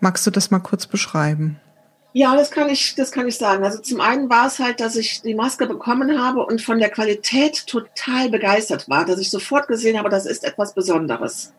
magst 0.00 0.26
du 0.26 0.30
das 0.30 0.50
mal 0.50 0.58
kurz 0.58 0.86
beschreiben? 0.86 1.60
Ja, 2.12 2.34
das 2.34 2.50
kann 2.50 2.70
ich, 2.70 2.94
das 2.94 3.12
kann 3.12 3.28
ich 3.28 3.36
sagen. 3.36 3.62
Also 3.62 3.78
zum 3.78 4.00
einen 4.00 4.30
war 4.30 4.46
es 4.46 4.58
halt, 4.58 4.80
dass 4.80 4.96
ich 4.96 5.20
die 5.20 5.34
Maske 5.34 5.66
bekommen 5.66 6.18
habe 6.18 6.44
und 6.46 6.62
von 6.62 6.78
der 6.78 6.88
Qualität 6.88 7.66
total 7.66 8.30
begeistert 8.30 8.88
war, 8.88 9.04
dass 9.04 9.20
ich 9.20 9.30
sofort 9.30 9.68
gesehen 9.68 9.98
habe, 9.98 10.08
das 10.08 10.24
ist 10.24 10.42
etwas 10.42 10.72
Besonderes. 10.72 11.52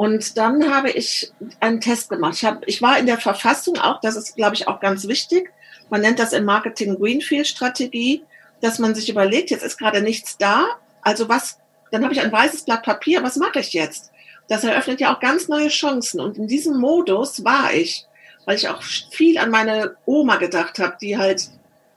Und 0.00 0.38
dann 0.38 0.74
habe 0.74 0.90
ich 0.90 1.30
einen 1.60 1.82
Test 1.82 2.08
gemacht. 2.08 2.36
Ich, 2.36 2.44
habe, 2.46 2.60
ich 2.64 2.80
war 2.80 2.98
in 2.98 3.04
der 3.04 3.18
Verfassung 3.18 3.78
auch, 3.78 4.00
das 4.00 4.16
ist, 4.16 4.34
glaube 4.34 4.54
ich, 4.54 4.66
auch 4.66 4.80
ganz 4.80 5.06
wichtig. 5.06 5.52
Man 5.90 6.00
nennt 6.00 6.18
das 6.18 6.32
im 6.32 6.46
Marketing 6.46 6.98
Greenfield-Strategie, 6.98 8.22
dass 8.62 8.78
man 8.78 8.94
sich 8.94 9.10
überlegt, 9.10 9.50
jetzt 9.50 9.64
ist 9.64 9.78
gerade 9.78 10.00
nichts 10.00 10.38
da. 10.38 10.64
Also 11.02 11.28
was, 11.28 11.58
dann 11.90 12.02
habe 12.02 12.14
ich 12.14 12.20
ein 12.22 12.32
weißes 12.32 12.64
Blatt 12.64 12.82
Papier, 12.82 13.22
was 13.22 13.36
mache 13.36 13.60
ich 13.60 13.74
jetzt? 13.74 14.10
Das 14.48 14.64
eröffnet 14.64 15.00
ja 15.00 15.14
auch 15.14 15.20
ganz 15.20 15.48
neue 15.48 15.68
Chancen. 15.68 16.20
Und 16.20 16.38
in 16.38 16.46
diesem 16.46 16.78
Modus 16.78 17.44
war 17.44 17.74
ich 17.74 18.06
weil 18.44 18.56
ich 18.56 18.68
auch 18.68 18.82
viel 18.82 19.38
an 19.38 19.50
meine 19.50 19.96
Oma 20.06 20.36
gedacht 20.36 20.78
habe, 20.78 20.96
die 21.00 21.18
halt 21.18 21.50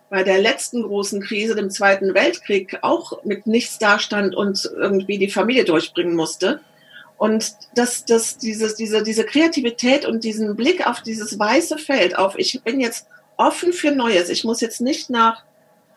bei 0.09 0.23
der 0.23 0.39
letzten 0.39 0.83
großen 0.83 1.21
Krise, 1.21 1.55
dem 1.55 1.71
Zweiten 1.71 2.13
Weltkrieg, 2.13 2.77
auch 2.81 3.23
mit 3.23 3.47
nichts 3.47 3.79
dastand 3.79 4.35
und 4.35 4.69
irgendwie 4.75 5.17
die 5.17 5.31
Familie 5.31 5.65
durchbringen 5.65 6.15
musste. 6.15 6.59
Und 7.23 7.55
dass 7.75 8.03
das, 8.03 8.37
dieses, 8.37 8.75
diese, 8.75 9.01
diese 9.01 9.23
Kreativität 9.23 10.05
und 10.05 10.25
diesen 10.25 10.57
Blick 10.57 10.85
auf 10.85 10.99
dieses 10.99 11.39
weiße 11.39 11.77
Feld, 11.77 12.17
auf 12.17 12.37
ich 12.37 12.61
bin 12.65 12.81
jetzt 12.81 13.07
offen 13.37 13.71
für 13.71 13.91
Neues. 13.91 14.27
Ich 14.27 14.43
muss 14.43 14.59
jetzt 14.59 14.81
nicht 14.81 15.09
nach 15.09 15.41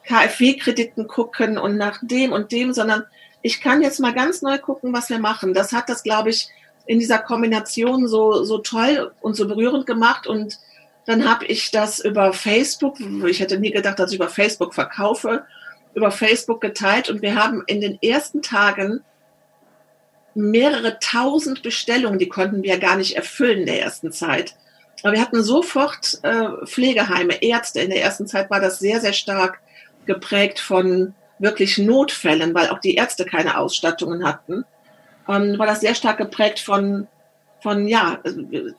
KfW-Krediten 0.07 1.09
gucken 1.09 1.59
und 1.59 1.77
nach 1.77 1.99
dem 2.01 2.31
und 2.31 2.53
dem, 2.53 2.73
sondern 2.73 3.07
ich 3.43 3.61
kann 3.61 3.83
jetzt 3.83 3.99
mal 3.99 4.15
ganz 4.15 4.41
neu 4.41 4.57
gucken, 4.59 4.93
was 4.93 5.11
wir 5.11 5.19
machen. 5.19 5.53
Das 5.53 5.73
hat 5.73 5.89
das, 5.89 6.05
glaube 6.05 6.31
ich, 6.31 6.47
in 6.87 7.01
dieser 7.01 7.19
Kombination 7.19 8.07
so, 8.07 8.45
so 8.45 8.59
toll 8.59 9.11
und 9.21 9.35
so 9.35 9.49
berührend 9.49 9.85
gemacht. 9.85 10.29
Und 10.29 10.61
dann 11.07 11.29
habe 11.29 11.47
ich 11.47 11.73
das 11.73 11.99
über 11.99 12.35
Facebook, 12.35 13.01
ich 13.27 13.41
hätte 13.41 13.59
nie 13.59 13.73
gedacht, 13.73 13.99
dass 13.99 14.13
ich 14.13 14.19
über 14.21 14.29
Facebook 14.29 14.75
verkaufe, 14.75 15.45
über 15.93 16.13
Facebook 16.13 16.61
geteilt. 16.61 17.11
Und 17.11 17.21
wir 17.21 17.35
haben 17.35 17.65
in 17.67 17.81
den 17.81 17.99
ersten 18.01 18.43
Tagen 18.43 19.03
mehrere 20.37 20.99
tausend 21.01 21.63
Bestellungen, 21.63 22.19
die 22.19 22.29
konnten 22.29 22.63
wir 22.63 22.79
gar 22.79 22.97
nicht 22.97 23.17
erfüllen 23.17 23.61
in 23.61 23.67
der 23.67 23.83
ersten 23.83 24.13
Zeit. 24.13 24.55
Aber 25.03 25.13
wir 25.13 25.21
hatten 25.21 25.43
sofort 25.43 26.19
äh, 26.23 26.67
Pflegeheime, 26.67 27.43
Ärzte. 27.43 27.81
In 27.81 27.91
der 27.91 28.03
ersten 28.03 28.27
Zeit 28.27 28.51
war 28.51 28.61
das 28.61 28.79
sehr, 28.79 29.01
sehr 29.01 29.13
stark 29.13 29.61
geprägt 30.07 30.59
von 30.59 31.15
wirklich 31.39 31.79
Notfällen, 31.79 32.55
weil 32.55 32.71
auch 32.71 32.79
die 32.79 32.95
Ärzte 32.95 33.25
keine 33.25 33.59
Ausstattungen 33.59 34.25
hatten 34.25 34.65
ähm, 35.29 35.59
war 35.59 35.67
das 35.67 35.81
sehr 35.81 35.95
stark 35.95 36.19
geprägt 36.19 36.61
von 36.61 37.07
von 37.63 37.89
ja, 37.89 38.19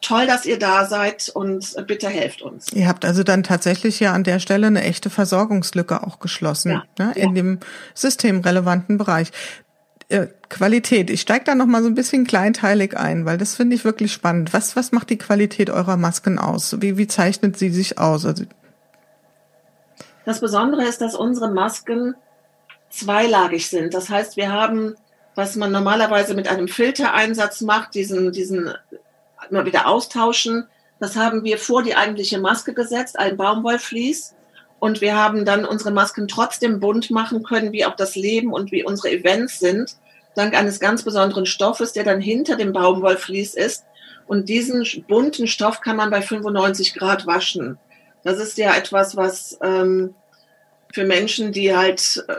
toll, 0.02 0.28
dass 0.28 0.46
ihr 0.46 0.58
da 0.58 0.86
seid 0.86 1.30
und 1.34 1.76
bitte 1.88 2.08
helft 2.08 2.42
uns. 2.42 2.72
Ihr 2.72 2.88
habt 2.88 3.04
also 3.04 3.24
dann 3.24 3.44
tatsächlich 3.44 4.00
ja 4.00 4.14
an 4.14 4.24
der 4.24 4.40
Stelle 4.40 4.68
eine 4.68 4.84
echte 4.84 5.10
Versorgungslücke 5.10 6.04
auch 6.04 6.20
geschlossen, 6.20 6.72
ja, 6.72 6.84
ne, 6.98 7.12
in 7.16 7.30
ja. 7.30 7.34
dem 7.34 7.60
systemrelevanten 7.96 8.98
Bereich. 8.98 9.32
Qualität. 10.50 11.10
Ich 11.10 11.22
steige 11.22 11.46
da 11.46 11.56
noch 11.56 11.66
mal 11.66 11.84
so 11.84 11.90
ein 11.90 11.96
bisschen 11.96 12.26
kleinteilig 12.26 12.96
ein, 12.96 13.26
weil 13.26 13.38
das 13.38 13.56
finde 13.56 13.76
ich 13.76 13.84
wirklich 13.84 14.14
spannend. 14.14 14.54
Was 14.54 14.76
was 14.76 14.92
macht 14.92 15.10
die 15.10 15.18
Qualität 15.18 15.70
eurer 15.70 15.98
Masken 15.98 16.40
aus? 16.40 16.82
Wie 16.82 16.98
wie 16.98 17.08
zeichnet 17.08 17.58
sie 17.58 17.70
sich 17.70 17.98
aus? 17.98 18.26
Also 18.26 18.46
das 20.26 20.40
Besondere 20.40 20.86
ist, 20.86 21.02
dass 21.02 21.16
unsere 21.16 21.52
Masken 21.52 22.16
zweilagig 22.90 23.70
sind. 23.70 23.94
Das 23.94 24.10
heißt, 24.10 24.38
wir 24.38 24.52
haben 24.52 24.96
was 25.38 25.56
man 25.56 25.72
normalerweise 25.72 26.34
mit 26.34 26.48
einem 26.48 26.68
Filtereinsatz 26.68 27.62
macht, 27.62 27.94
diesen, 27.94 28.32
diesen 28.32 28.74
immer 29.52 29.66
wieder 29.68 29.88
austauschen. 29.88 30.68
Das 31.00 31.16
haben 31.16 31.44
wir 31.44 31.60
vor 31.60 31.84
die 31.84 31.96
eigentliche 31.96 32.40
Maske 32.40 32.74
gesetzt, 32.74 33.20
ein 33.20 33.38
Baumwollflies. 33.38 34.34
Und 34.80 35.02
wir 35.02 35.16
haben 35.16 35.46
dann 35.46 35.66
unsere 35.66 35.92
Masken 35.92 36.28
trotzdem 36.28 36.80
bunt 36.80 37.10
machen 37.10 37.44
können, 37.44 37.72
wie 37.72 37.86
auch 37.86 37.96
das 37.96 38.16
Leben 38.16 38.54
und 38.54 38.72
wie 38.72 38.84
unsere 38.84 39.12
Events 39.12 39.60
sind, 39.60 39.96
dank 40.36 40.56
eines 40.56 40.80
ganz 40.80 41.04
besonderen 41.04 41.46
Stoffes, 41.46 41.94
der 41.94 42.04
dann 42.04 42.22
hinter 42.22 42.56
dem 42.56 42.74
Baumwollflies 42.74 43.56
ist. 43.56 43.86
Und 44.28 44.50
diesen 44.50 44.86
bunten 45.08 45.48
Stoff 45.48 45.82
kann 45.82 45.96
man 45.96 46.12
bei 46.12 46.22
95 46.22 46.94
Grad 46.94 47.26
waschen. 47.26 47.80
Das 48.24 48.40
ist 48.40 48.58
ja 48.58 48.76
etwas, 48.76 49.16
was 49.16 49.58
ähm, 49.64 50.14
für 50.94 51.06
Menschen, 51.06 51.52
die 51.52 51.76
halt 51.76 52.24
äh, 52.28 52.36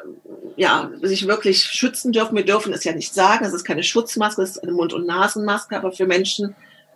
ja 0.56 0.90
sich 1.02 1.26
wirklich 1.26 1.62
schützen 1.64 2.12
dürfen. 2.12 2.36
Wir 2.36 2.44
dürfen 2.44 2.72
es 2.72 2.84
ja 2.84 2.92
nicht 2.92 3.14
sagen. 3.14 3.44
Es 3.44 3.52
ist 3.52 3.64
keine 3.64 3.82
Schutzmaske, 3.82 4.42
es 4.42 4.50
ist 4.50 4.62
eine 4.62 4.72
Mund- 4.72 4.92
und 4.92 5.06
Nasenmaske. 5.06 5.76
Aber 5.76 5.92
für 5.92 6.06
Menschen, 6.06 6.54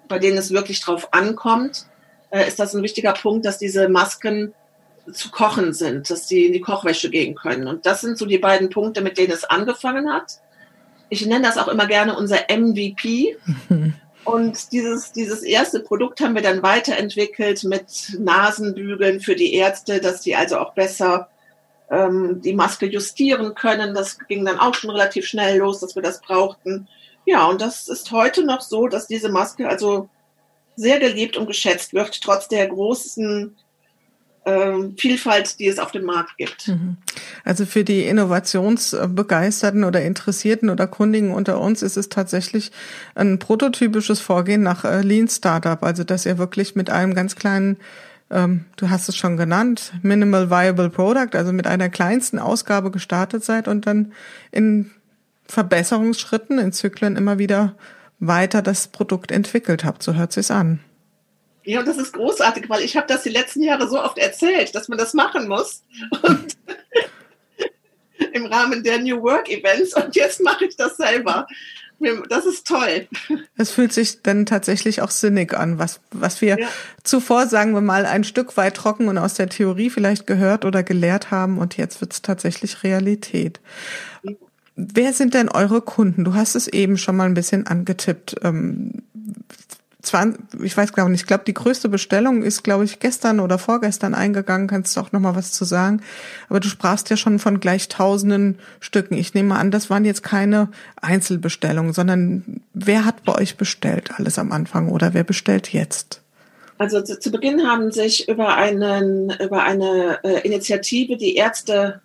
bei 0.09 0.19
denen 0.19 0.39
es 0.39 0.53
wirklich 0.53 0.81
drauf 0.81 1.13
ankommt, 1.13 1.87
äh, 2.31 2.47
ist 2.47 2.59
das 2.59 2.75
ein 2.75 2.83
wichtiger 2.83 3.13
Punkt, 3.13 3.45
dass 3.45 3.59
diese 3.59 3.89
Masken 3.89 4.55
zu 5.13 5.31
kochen 5.31 5.73
sind, 5.73 6.11
dass 6.11 6.29
sie 6.29 6.47
in 6.47 6.53
die 6.53 6.61
Kochwäsche 6.61 7.11
gehen 7.11 7.35
können. 7.35 7.67
Und 7.67 7.87
das 7.87 8.01
sind 8.01 8.19
so 8.19 8.27
die 8.27 8.39
beiden 8.39 8.71
Punkte, 8.71 9.01
mit 9.01 9.19
denen 9.19 9.33
es 9.33 9.45
angefangen 9.45 10.13
hat. 10.13 10.41
Ich 11.09 11.27
nenne 11.27 11.47
das 11.47 11.59
auch 11.59 11.69
immer 11.69 11.87
gerne 11.87 12.17
unser 12.17 12.39
MVP. 12.49 13.37
Und 14.25 14.71
dieses, 14.71 15.13
dieses 15.13 15.43
erste 15.43 15.81
Produkt 15.81 16.21
haben 16.21 16.37
wir 16.37 16.43
dann 16.43 16.63
weiterentwickelt 16.63 17.65
mit 17.65 18.17
Nasenbügeln 18.19 19.21
für 19.21 19.35
die 19.35 19.55
Ärzte, 19.55 20.01
dass 20.01 20.21
die 20.21 20.37
also 20.37 20.59
auch 20.59 20.75
besser 20.75 21.29
ähm, 21.91 22.41
die 22.41 22.55
Maske 22.55 22.87
justieren 22.87 23.55
können. 23.57 23.95
Das 23.95 24.19
ging 24.29 24.45
dann 24.45 24.61
auch 24.61 24.75
schon 24.75 24.91
relativ 24.91 25.27
schnell 25.27 25.59
los, 25.59 25.81
dass 25.81 25.97
wir 25.97 26.03
das 26.03 26.21
brauchten. 26.21 26.87
Ja, 27.27 27.47
und 27.47 27.61
das 27.61 27.89
ist 27.89 28.13
heute 28.13 28.45
noch 28.45 28.61
so, 28.61 28.87
dass 28.87 29.09
diese 29.09 29.29
Maske 29.29 29.69
also 29.69 30.09
sehr 30.77 31.01
geliebt 31.01 31.37
und 31.37 31.47
geschätzt 31.47 31.93
wird, 31.93 32.21
trotz 32.23 32.49
der 32.49 32.69
großen 32.69 33.57
ähm, 34.45 34.95
Vielfalt, 34.99 35.59
die 35.59 35.69
es 35.69 35.79
auf 35.79 35.93
dem 35.93 36.05
Markt 36.05 36.37
gibt. 36.37 36.69
Mhm. 36.69 36.97
Also 37.45 37.65
für 37.65 37.85
die 37.85 38.05
Innovationsbegeisterten 38.05 39.85
oder 39.85 40.03
Interessierten 40.03 40.71
oder 40.71 40.87
Kundigen 40.87 41.33
unter 41.33 41.61
uns 41.61 41.83
ist 41.83 41.97
es 41.97 42.09
tatsächlich 42.09 42.73
ein 43.15 43.39
prototypisches 43.39 44.21
Vorgehen 44.21 44.63
nach 44.63 44.85
äh, 44.85 45.03
Lean 45.03 45.29
Startup, 45.29 45.83
also 45.83 46.05
dass 46.05 46.27
ihr 46.27 46.39
wirklich 46.39 46.75
mit 46.75 46.91
einem 46.91 47.15
ganz 47.15 47.37
kleinen 47.37 47.77
ähm, 48.31 48.65
du 48.77 48.89
hast 48.89 49.09
es 49.09 49.17
schon 49.17 49.37
genannt, 49.37 49.93
Minimal 50.03 50.51
Viable 50.51 50.91
Product, 50.91 51.37
also 51.37 51.53
mit 51.53 51.67
einer 51.67 51.91
kleinsten 51.91 52.39
Ausgabe 52.39 52.91
gestartet 52.91 53.45
seid 53.45 53.69
und 53.69 53.87
dann 53.87 54.13
in 54.51 54.91
Verbesserungsschritten, 55.47 56.59
in 56.59 56.73
Zyklen 56.73 57.17
immer 57.17 57.39
wieder 57.39 57.77
weiter 58.19 58.63
das 58.63 58.89
Produkt 58.89 59.31
entwickelt 59.31 59.85
habt. 59.85 60.03
So 60.03 60.15
hört 60.15 60.33
sich's 60.33 60.51
an. 60.51 60.81
Ja, 61.65 61.81
und 61.81 61.87
das 61.89 61.99
ist 61.99 62.13
großartig, 62.13 62.69
weil 62.69 62.83
ich 62.83 62.97
habe 62.97 63.07
das 63.07 63.23
die 63.23 63.29
letzten 63.29 63.63
Jahre 63.63 63.89
so 63.89 64.03
oft 64.03 64.19
erzählt, 64.19 64.75
dass 64.75 64.89
man 64.89 64.99
das 64.99 65.15
machen 65.15 65.49
muss. 65.49 65.83
Und 66.23 66.57
im 68.33 68.47
Rahmen 68.47 68.83
der 68.83 68.99
New 68.99 69.23
Work 69.23 69.49
Events 69.49 69.95
und 69.95 70.15
jetzt 70.17 70.43
mache 70.43 70.67
ich 70.67 70.77
das 70.77 70.97
selber. 70.97 71.47
Das 72.29 72.47
ist 72.47 72.67
toll. 72.67 73.07
Es 73.57 73.71
fühlt 73.71 73.93
sich 73.93 74.23
dann 74.23 74.45
tatsächlich 74.45 75.03
auch 75.03 75.11
sinnig 75.11 75.55
an, 75.55 75.79
was, 75.79 76.01
was 76.11 76.41
wir 76.41 76.59
ja. 76.59 76.69
zuvor, 77.05 77.47
sagen 77.47 77.75
wir 77.75 77.81
mal, 77.81 78.07
ein 78.07 78.25
Stück 78.25 78.57
weit 78.57 78.75
trocken 78.75 79.07
und 79.07 79.19
aus 79.19 79.35
der 79.35 79.49
Theorie 79.49 79.89
vielleicht 79.89 80.27
gehört 80.27 80.65
oder 80.65 80.83
gelehrt 80.83 81.31
haben 81.31 81.59
und 81.59 81.77
jetzt 81.77 82.01
wird 82.01 82.13
es 82.13 82.23
tatsächlich 82.23 82.83
Realität. 82.83 83.61
Wer 84.75 85.13
sind 85.13 85.35
denn 85.35 85.49
eure 85.49 85.81
Kunden? 85.81 86.25
Du 86.25 86.35
hast 86.35 86.57
es 86.57 86.67
eben 86.67 86.99
schon 86.99 87.17
mal 87.17 87.27
ein 87.27 87.35
bisschen 87.35 87.67
angetippt. 87.69 88.35
Ähm, 90.13 90.37
ich 90.63 90.77
weiß 90.77 90.93
glaube 90.93 91.11
nicht, 91.11 91.23
ich 91.23 91.27
glaube, 91.27 91.45
die 91.47 91.55
größte 91.55 91.89
Bestellung 91.89 92.43
ist, 92.43 92.63
glaube 92.63 92.85
ich, 92.85 92.99
gestern 92.99 93.41
oder 93.41 93.59
vorgestern 93.59 94.15
eingegangen. 94.15 94.67
Kannst 94.67 94.97
du 94.97 95.01
auch 95.01 95.13
noch 95.13 95.21
mal 95.21 95.37
was 95.37 95.53
zu 95.53 95.65
sagen? 95.65 96.03
Aber 96.49 96.61
du 96.61 96.69
sprachst 96.69 97.11
ja 97.11 97.17
schon 97.17 97.39
von 97.39 97.61
gleich 97.61 97.89
tausenden 97.89 98.59
Stücken. 98.81 99.15
Ich 99.15 99.35
nehme 99.35 99.57
an, 99.57 99.71
das 99.71 99.91
waren 99.91 100.05
jetzt 100.05 100.23
keine 100.23 100.69
Einzelbestellungen, 101.01 101.93
sondern 101.93 102.61
wer 102.75 103.05
hat 103.05 103.25
bei 103.25 103.35
euch 103.35 103.57
bestellt 103.57 104.11
alles 104.19 104.39
am 104.39 104.53
Anfang 104.53 104.89
oder 104.89 105.15
wer 105.15 105.25
bestellt 105.25 105.73
jetzt? 105.73 106.21
Also 106.79 107.01
zu, 107.03 107.19
zu 107.21 107.31
Beginn 107.31 107.69
haben 107.69 107.93
sich 107.93 108.29
über 108.29 108.57
einen 108.57 109.31
über 109.39 109.63
eine 109.63 110.19
äh, 110.25 110.41
Initiative 110.41 111.17
die 111.17 111.37
Ärzte 111.37 112.01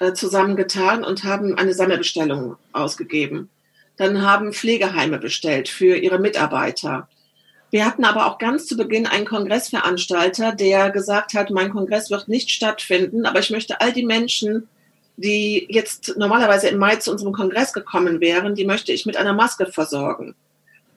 äh, 0.00 0.12
zusammengetan 0.12 1.02
und 1.02 1.24
haben 1.24 1.56
eine 1.56 1.72
Sammelbestellung 1.72 2.56
ausgegeben. 2.72 3.48
Dann 3.96 4.22
haben 4.22 4.52
Pflegeheime 4.52 5.18
bestellt 5.18 5.68
für 5.68 5.96
ihre 5.96 6.18
Mitarbeiter. 6.18 7.08
Wir 7.70 7.84
hatten 7.84 8.04
aber 8.04 8.26
auch 8.26 8.38
ganz 8.38 8.66
zu 8.66 8.76
Beginn 8.76 9.06
einen 9.06 9.26
Kongressveranstalter, 9.26 10.52
der 10.52 10.90
gesagt 10.90 11.34
hat, 11.34 11.50
mein 11.50 11.70
Kongress 11.70 12.10
wird 12.10 12.28
nicht 12.28 12.50
stattfinden, 12.50 13.26
aber 13.26 13.40
ich 13.40 13.50
möchte 13.50 13.80
all 13.80 13.92
die 13.92 14.06
Menschen, 14.06 14.68
die 15.16 15.66
jetzt 15.68 16.16
normalerweise 16.16 16.68
im 16.68 16.78
Mai 16.78 16.96
zu 16.96 17.10
unserem 17.10 17.32
Kongress 17.32 17.72
gekommen 17.72 18.20
wären, 18.20 18.54
die 18.54 18.64
möchte 18.64 18.92
ich 18.92 19.04
mit 19.04 19.16
einer 19.16 19.34
Maske 19.34 19.66
versorgen. 19.66 20.34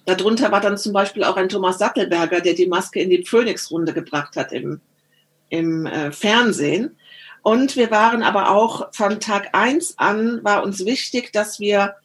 Darunter 0.05 0.51
war 0.51 0.61
dann 0.61 0.77
zum 0.77 0.93
Beispiel 0.93 1.23
auch 1.23 1.35
ein 1.35 1.49
Thomas 1.49 1.77
Sattelberger, 1.77 2.39
der 2.39 2.53
die 2.53 2.67
Maske 2.67 3.01
in 3.01 3.09
die 3.09 3.25
Phoenix-Runde 3.25 3.93
gebracht 3.93 4.35
hat 4.35 4.51
im, 4.51 4.79
im 5.49 5.85
äh, 5.85 6.11
Fernsehen. 6.11 6.95
Und 7.43 7.75
wir 7.75 7.91
waren 7.91 8.23
aber 8.23 8.51
auch 8.51 8.93
von 8.93 9.19
Tag 9.19 9.49
eins 9.53 9.97
an, 9.97 10.43
war 10.43 10.63
uns 10.63 10.85
wichtig, 10.85 11.33
dass 11.33 11.59
wir 11.59 11.95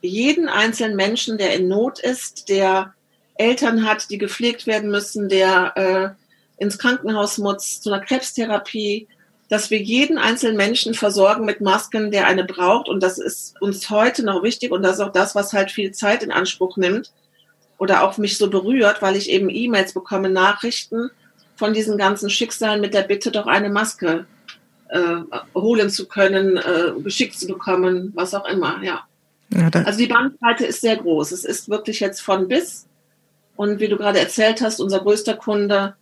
jeden 0.00 0.48
einzelnen 0.48 0.96
Menschen, 0.96 1.38
der 1.38 1.54
in 1.54 1.68
Not 1.68 1.98
ist, 1.98 2.48
der 2.48 2.94
Eltern 3.38 3.86
hat, 3.86 4.10
die 4.10 4.18
gepflegt 4.18 4.66
werden 4.66 4.90
müssen, 4.90 5.28
der 5.28 5.72
äh, 5.76 6.62
ins 6.62 6.78
Krankenhaus 6.78 7.38
muss, 7.38 7.80
zu 7.80 7.92
einer 7.92 8.04
Krebstherapie, 8.04 9.08
dass 9.48 9.70
wir 9.70 9.80
jeden 9.80 10.18
einzelnen 10.18 10.56
Menschen 10.56 10.92
versorgen 10.92 11.46
mit 11.46 11.60
Masken, 11.60 12.10
der 12.10 12.26
eine 12.26 12.44
braucht. 12.44 12.88
Und 12.88 13.02
das 13.02 13.18
ist 13.18 13.60
uns 13.62 13.88
heute 13.88 14.24
noch 14.24 14.42
wichtig. 14.42 14.72
Und 14.72 14.82
das 14.82 14.96
ist 14.96 15.00
auch 15.00 15.12
das, 15.12 15.34
was 15.34 15.52
halt 15.52 15.70
viel 15.70 15.92
Zeit 15.92 16.22
in 16.22 16.30
Anspruch 16.30 16.76
nimmt 16.76 17.12
oder 17.78 18.02
auch 18.02 18.18
mich 18.18 18.36
so 18.36 18.50
berührt, 18.50 19.00
weil 19.00 19.16
ich 19.16 19.30
eben 19.30 19.48
E-Mails 19.48 19.94
bekomme, 19.94 20.28
Nachrichten 20.28 21.10
von 21.56 21.72
diesen 21.72 21.96
ganzen 21.96 22.28
Schicksalen 22.28 22.80
mit 22.80 22.92
der 22.92 23.02
Bitte, 23.02 23.30
doch 23.30 23.46
eine 23.46 23.70
Maske 23.70 24.26
äh, 24.88 25.16
holen 25.54 25.90
zu 25.90 26.06
können, 26.06 26.56
äh, 26.56 26.92
geschickt 27.02 27.38
zu 27.38 27.46
bekommen, 27.46 28.12
was 28.14 28.34
auch 28.34 28.46
immer, 28.46 28.82
ja. 28.82 29.06
ja 29.50 29.70
also 29.84 29.98
die 29.98 30.06
Bandbreite 30.06 30.66
ist 30.66 30.80
sehr 30.80 30.96
groß. 30.96 31.32
Es 31.32 31.44
ist 31.44 31.68
wirklich 31.68 32.00
jetzt 32.00 32.20
von 32.20 32.48
bis. 32.48 32.87
Und 33.58 33.80
wie 33.80 33.88
du 33.88 33.96
gerade 33.96 34.20
erzählt 34.20 34.60
hast, 34.60 34.80
unser 34.80 35.00
größter 35.00 35.34
Kunde 35.34 35.96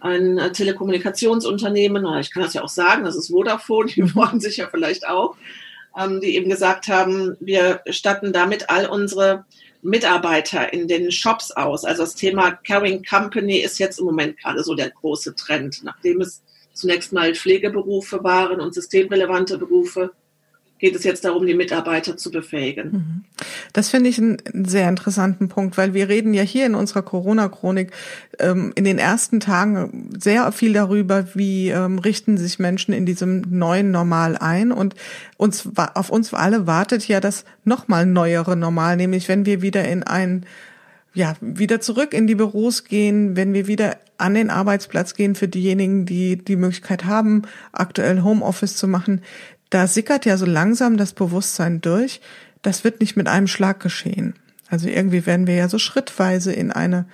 ein 0.00 0.36
äh, 0.36 0.52
Telekommunikationsunternehmen, 0.52 2.04
ich 2.20 2.30
kann 2.30 2.42
das 2.42 2.52
ja 2.52 2.62
auch 2.62 2.68
sagen, 2.68 3.04
das 3.04 3.16
ist 3.16 3.30
Vodafone, 3.30 3.90
die 3.96 4.06
freuen 4.06 4.38
sich 4.38 4.58
ja 4.58 4.68
vielleicht 4.70 5.08
auch, 5.08 5.34
ähm, 5.98 6.20
die 6.20 6.36
eben 6.36 6.50
gesagt 6.50 6.88
haben, 6.88 7.38
wir 7.40 7.80
statten 7.88 8.34
damit 8.34 8.68
all 8.68 8.84
unsere 8.84 9.46
Mitarbeiter 9.80 10.74
in 10.74 10.88
den 10.88 11.10
Shops 11.10 11.52
aus. 11.52 11.86
Also 11.86 12.02
das 12.02 12.16
Thema 12.16 12.50
Caring 12.50 13.02
Company 13.02 13.60
ist 13.60 13.78
jetzt 13.78 13.98
im 13.98 14.04
Moment 14.04 14.38
gerade 14.38 14.62
so 14.62 14.74
der 14.74 14.90
große 14.90 15.34
Trend, 15.36 15.82
nachdem 15.82 16.20
es 16.20 16.42
zunächst 16.74 17.14
mal 17.14 17.34
Pflegeberufe 17.34 18.22
waren 18.22 18.60
und 18.60 18.74
systemrelevante 18.74 19.56
Berufe 19.56 20.12
geht 20.80 20.96
es 20.96 21.04
jetzt 21.04 21.24
darum, 21.24 21.46
die 21.46 21.54
Mitarbeiter 21.54 22.16
zu 22.16 22.30
befähigen. 22.30 22.90
Mhm. 22.90 23.24
Das 23.72 23.90
finde 23.90 24.08
ich 24.08 24.18
einen 24.18 24.38
sehr 24.66 24.88
interessanten 24.88 25.48
Punkt, 25.48 25.76
weil 25.76 25.94
wir 25.94 26.08
reden 26.08 26.34
ja 26.34 26.42
hier 26.42 26.66
in 26.66 26.74
unserer 26.74 27.02
Corona-Chronik 27.02 27.92
ähm, 28.38 28.72
in 28.74 28.84
den 28.84 28.98
ersten 28.98 29.40
Tagen 29.40 30.10
sehr 30.18 30.50
viel 30.52 30.72
darüber, 30.72 31.26
wie 31.34 31.68
ähm, 31.68 31.98
richten 31.98 32.38
sich 32.38 32.58
Menschen 32.58 32.94
in 32.94 33.06
diesem 33.06 33.42
neuen 33.50 33.90
Normal 33.90 34.36
ein 34.38 34.72
und 34.72 34.94
uns 35.36 35.68
auf 35.94 36.10
uns 36.10 36.32
alle 36.32 36.66
wartet 36.66 37.06
ja 37.06 37.20
das 37.20 37.44
nochmal 37.64 38.06
neuere 38.06 38.56
Normal, 38.56 38.96
nämlich 38.96 39.28
wenn 39.28 39.44
wir 39.44 39.62
wieder 39.62 39.86
in 39.86 40.02
ein 40.02 40.46
ja, 41.12 41.34
wieder 41.40 41.80
zurück 41.80 42.14
in 42.14 42.28
die 42.28 42.36
Büros 42.36 42.84
gehen, 42.84 43.34
wenn 43.34 43.52
wir 43.52 43.66
wieder 43.66 43.96
an 44.16 44.34
den 44.34 44.48
Arbeitsplatz 44.48 45.14
gehen 45.14 45.34
für 45.34 45.48
diejenigen, 45.48 46.06
die 46.06 46.36
die 46.36 46.54
Möglichkeit 46.54 47.04
haben, 47.04 47.42
aktuell 47.72 48.22
Homeoffice 48.22 48.76
zu 48.76 48.86
machen, 48.86 49.22
da 49.70 49.86
sickert 49.86 50.26
ja 50.26 50.36
so 50.36 50.46
langsam 50.46 50.96
das 50.96 51.12
Bewusstsein 51.12 51.80
durch, 51.80 52.20
das 52.62 52.84
wird 52.84 53.00
nicht 53.00 53.16
mit 53.16 53.28
einem 53.28 53.46
Schlag 53.46 53.80
geschehen. 53.80 54.34
Also 54.68 54.88
irgendwie 54.88 55.26
werden 55.26 55.46
wir 55.46 55.54
ja 55.54 55.68
so 55.68 55.78
schrittweise 55.78 56.52
in 56.52 56.70
eine, 56.70 57.06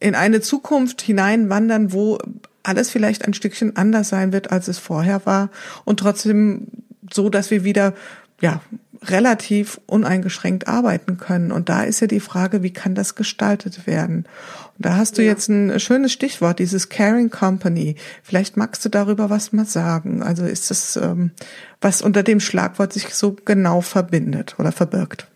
in 0.00 0.14
eine 0.14 0.40
Zukunft 0.40 1.02
hineinwandern, 1.02 1.92
wo 1.92 2.18
alles 2.62 2.90
vielleicht 2.90 3.24
ein 3.24 3.34
Stückchen 3.34 3.76
anders 3.76 4.08
sein 4.08 4.32
wird, 4.32 4.50
als 4.52 4.68
es 4.68 4.78
vorher 4.78 5.26
war 5.26 5.50
und 5.84 6.00
trotzdem 6.00 6.68
so, 7.12 7.28
dass 7.28 7.50
wir 7.50 7.64
wieder, 7.64 7.94
ja, 8.40 8.60
relativ 9.04 9.80
uneingeschränkt 9.86 10.68
arbeiten 10.68 11.16
können. 11.16 11.50
Und 11.50 11.68
da 11.68 11.82
ist 11.82 12.00
ja 12.00 12.06
die 12.06 12.20
Frage, 12.20 12.62
wie 12.62 12.72
kann 12.72 12.94
das 12.94 13.14
gestaltet 13.14 13.86
werden? 13.86 14.26
Da 14.82 14.96
hast 14.96 15.18
du 15.18 15.22
ja. 15.22 15.30
jetzt 15.30 15.48
ein 15.48 15.78
schönes 15.80 16.12
Stichwort, 16.12 16.58
dieses 16.58 16.88
Caring 16.88 17.30
Company. 17.30 17.96
Vielleicht 18.22 18.56
magst 18.56 18.84
du 18.84 18.88
darüber 18.88 19.30
was 19.30 19.52
mal 19.52 19.64
sagen. 19.64 20.22
Also 20.22 20.44
ist 20.44 20.70
es, 20.70 20.96
ähm, 20.96 21.30
was 21.80 22.02
unter 22.02 22.22
dem 22.22 22.40
Schlagwort 22.40 22.92
sich 22.92 23.14
so 23.14 23.36
genau 23.44 23.80
verbindet 23.80 24.56
oder 24.58 24.72
verbirgt? 24.72 25.26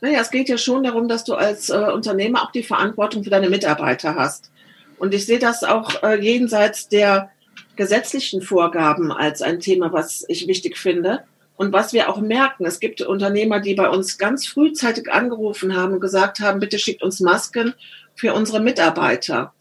Naja, 0.00 0.20
es 0.20 0.30
geht 0.30 0.48
ja 0.48 0.56
schon 0.56 0.82
darum, 0.82 1.08
dass 1.08 1.24
du 1.24 1.34
als 1.34 1.68
äh, 1.68 1.76
Unternehmer 1.76 2.42
auch 2.42 2.52
die 2.52 2.62
Verantwortung 2.62 3.22
für 3.22 3.30
deine 3.30 3.50
Mitarbeiter 3.50 4.14
hast. 4.14 4.50
Und 4.98 5.14
ich 5.14 5.26
sehe 5.26 5.38
das 5.38 5.62
auch 5.64 6.02
äh, 6.02 6.20
jenseits 6.20 6.88
der 6.88 7.30
gesetzlichen 7.76 8.42
Vorgaben 8.42 9.12
als 9.12 9.42
ein 9.42 9.60
Thema, 9.60 9.92
was 9.92 10.24
ich 10.28 10.46
wichtig 10.46 10.78
finde. 10.78 11.24
Und 11.60 11.74
was 11.74 11.92
wir 11.92 12.08
auch 12.08 12.16
merken, 12.22 12.64
es 12.64 12.80
gibt 12.80 13.02
Unternehmer, 13.02 13.60
die 13.60 13.74
bei 13.74 13.90
uns 13.90 14.16
ganz 14.16 14.46
frühzeitig 14.46 15.12
angerufen 15.12 15.76
haben 15.76 15.92
und 15.92 16.00
gesagt 16.00 16.40
haben, 16.40 16.58
bitte 16.58 16.78
schickt 16.78 17.02
uns 17.02 17.20
Masken 17.20 17.74
für 18.14 18.32
unsere 18.32 18.60
Mitarbeiter. 18.60 19.52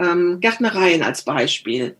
Ähm, 0.00 0.40
Gärtnereien 0.40 1.04
als 1.04 1.22
Beispiel. 1.22 1.94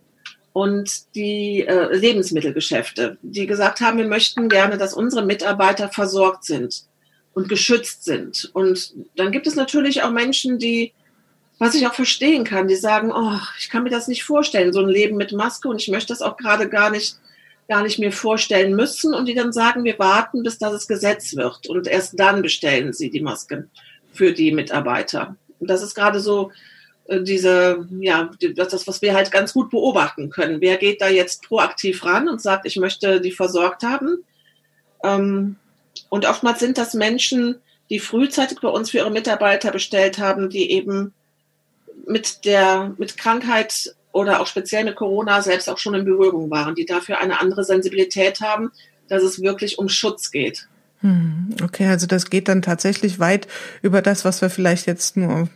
Und 0.52 1.14
die 1.14 1.60
äh, 1.60 1.94
Lebensmittelgeschäfte, 1.94 3.16
die 3.22 3.46
gesagt 3.46 3.80
haben, 3.80 3.98
wir 3.98 4.08
möchten 4.08 4.48
gerne, 4.48 4.76
dass 4.76 4.92
unsere 4.92 5.24
Mitarbeiter 5.24 5.88
versorgt 5.88 6.42
sind 6.42 6.86
und 7.32 7.48
geschützt 7.48 8.02
sind. 8.02 8.50
Und 8.54 8.92
dann 9.14 9.30
gibt 9.30 9.46
es 9.46 9.54
natürlich 9.54 10.02
auch 10.02 10.10
Menschen, 10.10 10.58
die, 10.58 10.92
was 11.60 11.76
ich 11.76 11.86
auch 11.86 11.94
verstehen 11.94 12.42
kann, 12.42 12.66
die 12.66 12.74
sagen, 12.74 13.12
oh, 13.14 13.38
ich 13.60 13.70
kann 13.70 13.84
mir 13.84 13.90
das 13.90 14.08
nicht 14.08 14.24
vorstellen, 14.24 14.72
so 14.72 14.80
ein 14.80 14.88
Leben 14.88 15.16
mit 15.16 15.30
Maske 15.30 15.68
und 15.68 15.80
ich 15.80 15.86
möchte 15.86 16.12
das 16.12 16.22
auch 16.22 16.36
gerade 16.36 16.68
gar 16.68 16.90
nicht 16.90 17.18
gar 17.68 17.82
nicht 17.82 17.98
mehr 17.98 18.12
vorstellen 18.12 18.74
müssen 18.74 19.14
und 19.14 19.26
die 19.26 19.34
dann 19.34 19.52
sagen, 19.52 19.84
wir 19.84 19.98
warten, 19.98 20.42
bis 20.42 20.58
das 20.58 20.88
Gesetz 20.88 21.36
wird 21.36 21.68
und 21.68 21.86
erst 21.86 22.18
dann 22.18 22.42
bestellen 22.42 22.92
sie 22.92 23.10
die 23.10 23.20
Masken 23.20 23.70
für 24.12 24.32
die 24.32 24.52
Mitarbeiter. 24.52 25.36
Und 25.60 25.68
das 25.68 25.82
ist 25.82 25.94
gerade 25.94 26.20
so 26.20 26.50
äh, 27.08 27.22
diese, 27.22 27.86
ja, 28.00 28.30
das, 28.56 28.86
was 28.86 29.02
wir 29.02 29.14
halt 29.14 29.30
ganz 29.30 29.52
gut 29.52 29.70
beobachten 29.70 30.30
können. 30.30 30.60
Wer 30.60 30.78
geht 30.78 31.02
da 31.02 31.08
jetzt 31.08 31.42
proaktiv 31.42 32.04
ran 32.04 32.28
und 32.28 32.40
sagt, 32.40 32.66
ich 32.66 32.76
möchte 32.76 33.20
die 33.20 33.32
versorgt 33.32 33.82
haben? 33.82 34.24
Ähm, 35.04 35.56
und 36.08 36.26
oftmals 36.26 36.60
sind 36.60 36.78
das 36.78 36.94
Menschen, 36.94 37.56
die 37.90 37.98
frühzeitig 37.98 38.60
bei 38.60 38.68
uns 38.68 38.90
für 38.90 38.98
ihre 38.98 39.10
Mitarbeiter 39.10 39.72
bestellt 39.72 40.18
haben, 40.18 40.48
die 40.48 40.70
eben 40.70 41.12
mit 42.06 42.44
der, 42.44 42.94
mit 42.96 43.18
Krankheit 43.18 43.94
oder 44.12 44.40
auch 44.40 44.46
speziell 44.46 44.84
mit 44.84 44.96
Corona 44.96 45.42
selbst 45.42 45.68
auch 45.68 45.78
schon 45.78 45.94
in 45.94 46.04
Berührung 46.04 46.50
waren, 46.50 46.74
die 46.74 46.86
dafür 46.86 47.18
eine 47.18 47.40
andere 47.40 47.64
Sensibilität 47.64 48.40
haben, 48.40 48.70
dass 49.08 49.22
es 49.22 49.40
wirklich 49.42 49.78
um 49.78 49.88
Schutz 49.88 50.30
geht. 50.30 50.68
Hm, 51.00 51.54
okay, 51.62 51.86
also 51.86 52.06
das 52.06 52.28
geht 52.28 52.48
dann 52.48 52.62
tatsächlich 52.62 53.20
weit 53.20 53.46
über 53.82 54.02
das, 54.02 54.24
was 54.24 54.42
wir 54.42 54.50
vielleicht 54.50 54.86
jetzt 54.86 55.16
nur, 55.16 55.48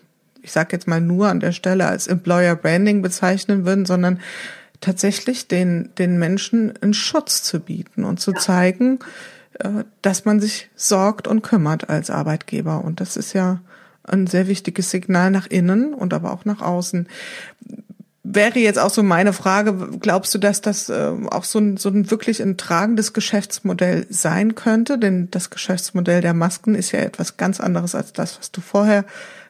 ich 0.43 0.53
sage 0.53 0.71
jetzt 0.73 0.87
mal 0.87 1.01
nur 1.01 1.29
an 1.29 1.41
der 1.41 1.53
Stelle 1.53 1.87
als 1.87 2.07
Employer 2.07 2.55
Branding 2.55 3.03
bezeichnen 3.03 3.67
würden, 3.67 3.87
sondern 3.87 4.21
tatsächlich 4.81 5.49
den, 5.49 5.91
den 5.99 6.19
Menschen 6.19 6.75
einen 6.81 6.95
Schutz 6.95 7.43
zu 7.43 7.61
bieten 7.61 8.05
und 8.05 8.21
zu 8.21 8.33
ja. 8.33 8.39
zeigen, 8.39 8.99
äh, 9.59 9.85
dass 10.03 10.25
man 10.25 10.41
sich 10.41 10.69
sorgt 10.77 11.27
und 11.27 11.43
kümmert 11.43 11.89
als 11.89 12.11
Arbeitgeber. 12.11 12.85
Und 12.85 13.01
das 13.01 13.17
ist 13.17 13.33
ja 13.33 13.61
ein 14.05 14.27
sehr 14.27 14.49
wichtiges 14.49 14.91
Signal 14.91 15.31
nach 15.31 15.47
innen 15.47 15.95
und 15.95 16.13
aber 16.13 16.33
auch 16.33 16.45
nach 16.45 16.61
außen 16.61 17.09
wäre 18.25 18.59
jetzt 18.59 18.79
auch 18.79 18.91
so 18.91 19.03
meine 19.03 19.33
Frage, 19.33 19.75
glaubst 20.01 20.35
du, 20.35 20.39
dass 20.39 20.61
das 20.61 20.89
äh, 20.89 21.13
auch 21.31 21.45
so 21.45 21.59
ein, 21.59 21.77
so 21.77 21.89
ein 21.89 22.11
wirklich 22.11 22.41
ein 22.41 22.57
tragendes 22.57 23.13
Geschäftsmodell 23.13 24.07
sein 24.11 24.55
könnte? 24.55 24.99
Denn 24.99 25.29
das 25.31 25.51
Geschäftsmodell 25.51 26.21
der 26.21 26.35
Masken 26.35 26.75
ist 26.75 26.93
ja 26.93 27.01
etwas 27.01 27.37
ganz 27.37 27.61
anderes 27.61 27.95
als 27.95 28.13
das, 28.13 28.39
was 28.39 28.53
du 28.53 28.61
vorher 28.61 29.05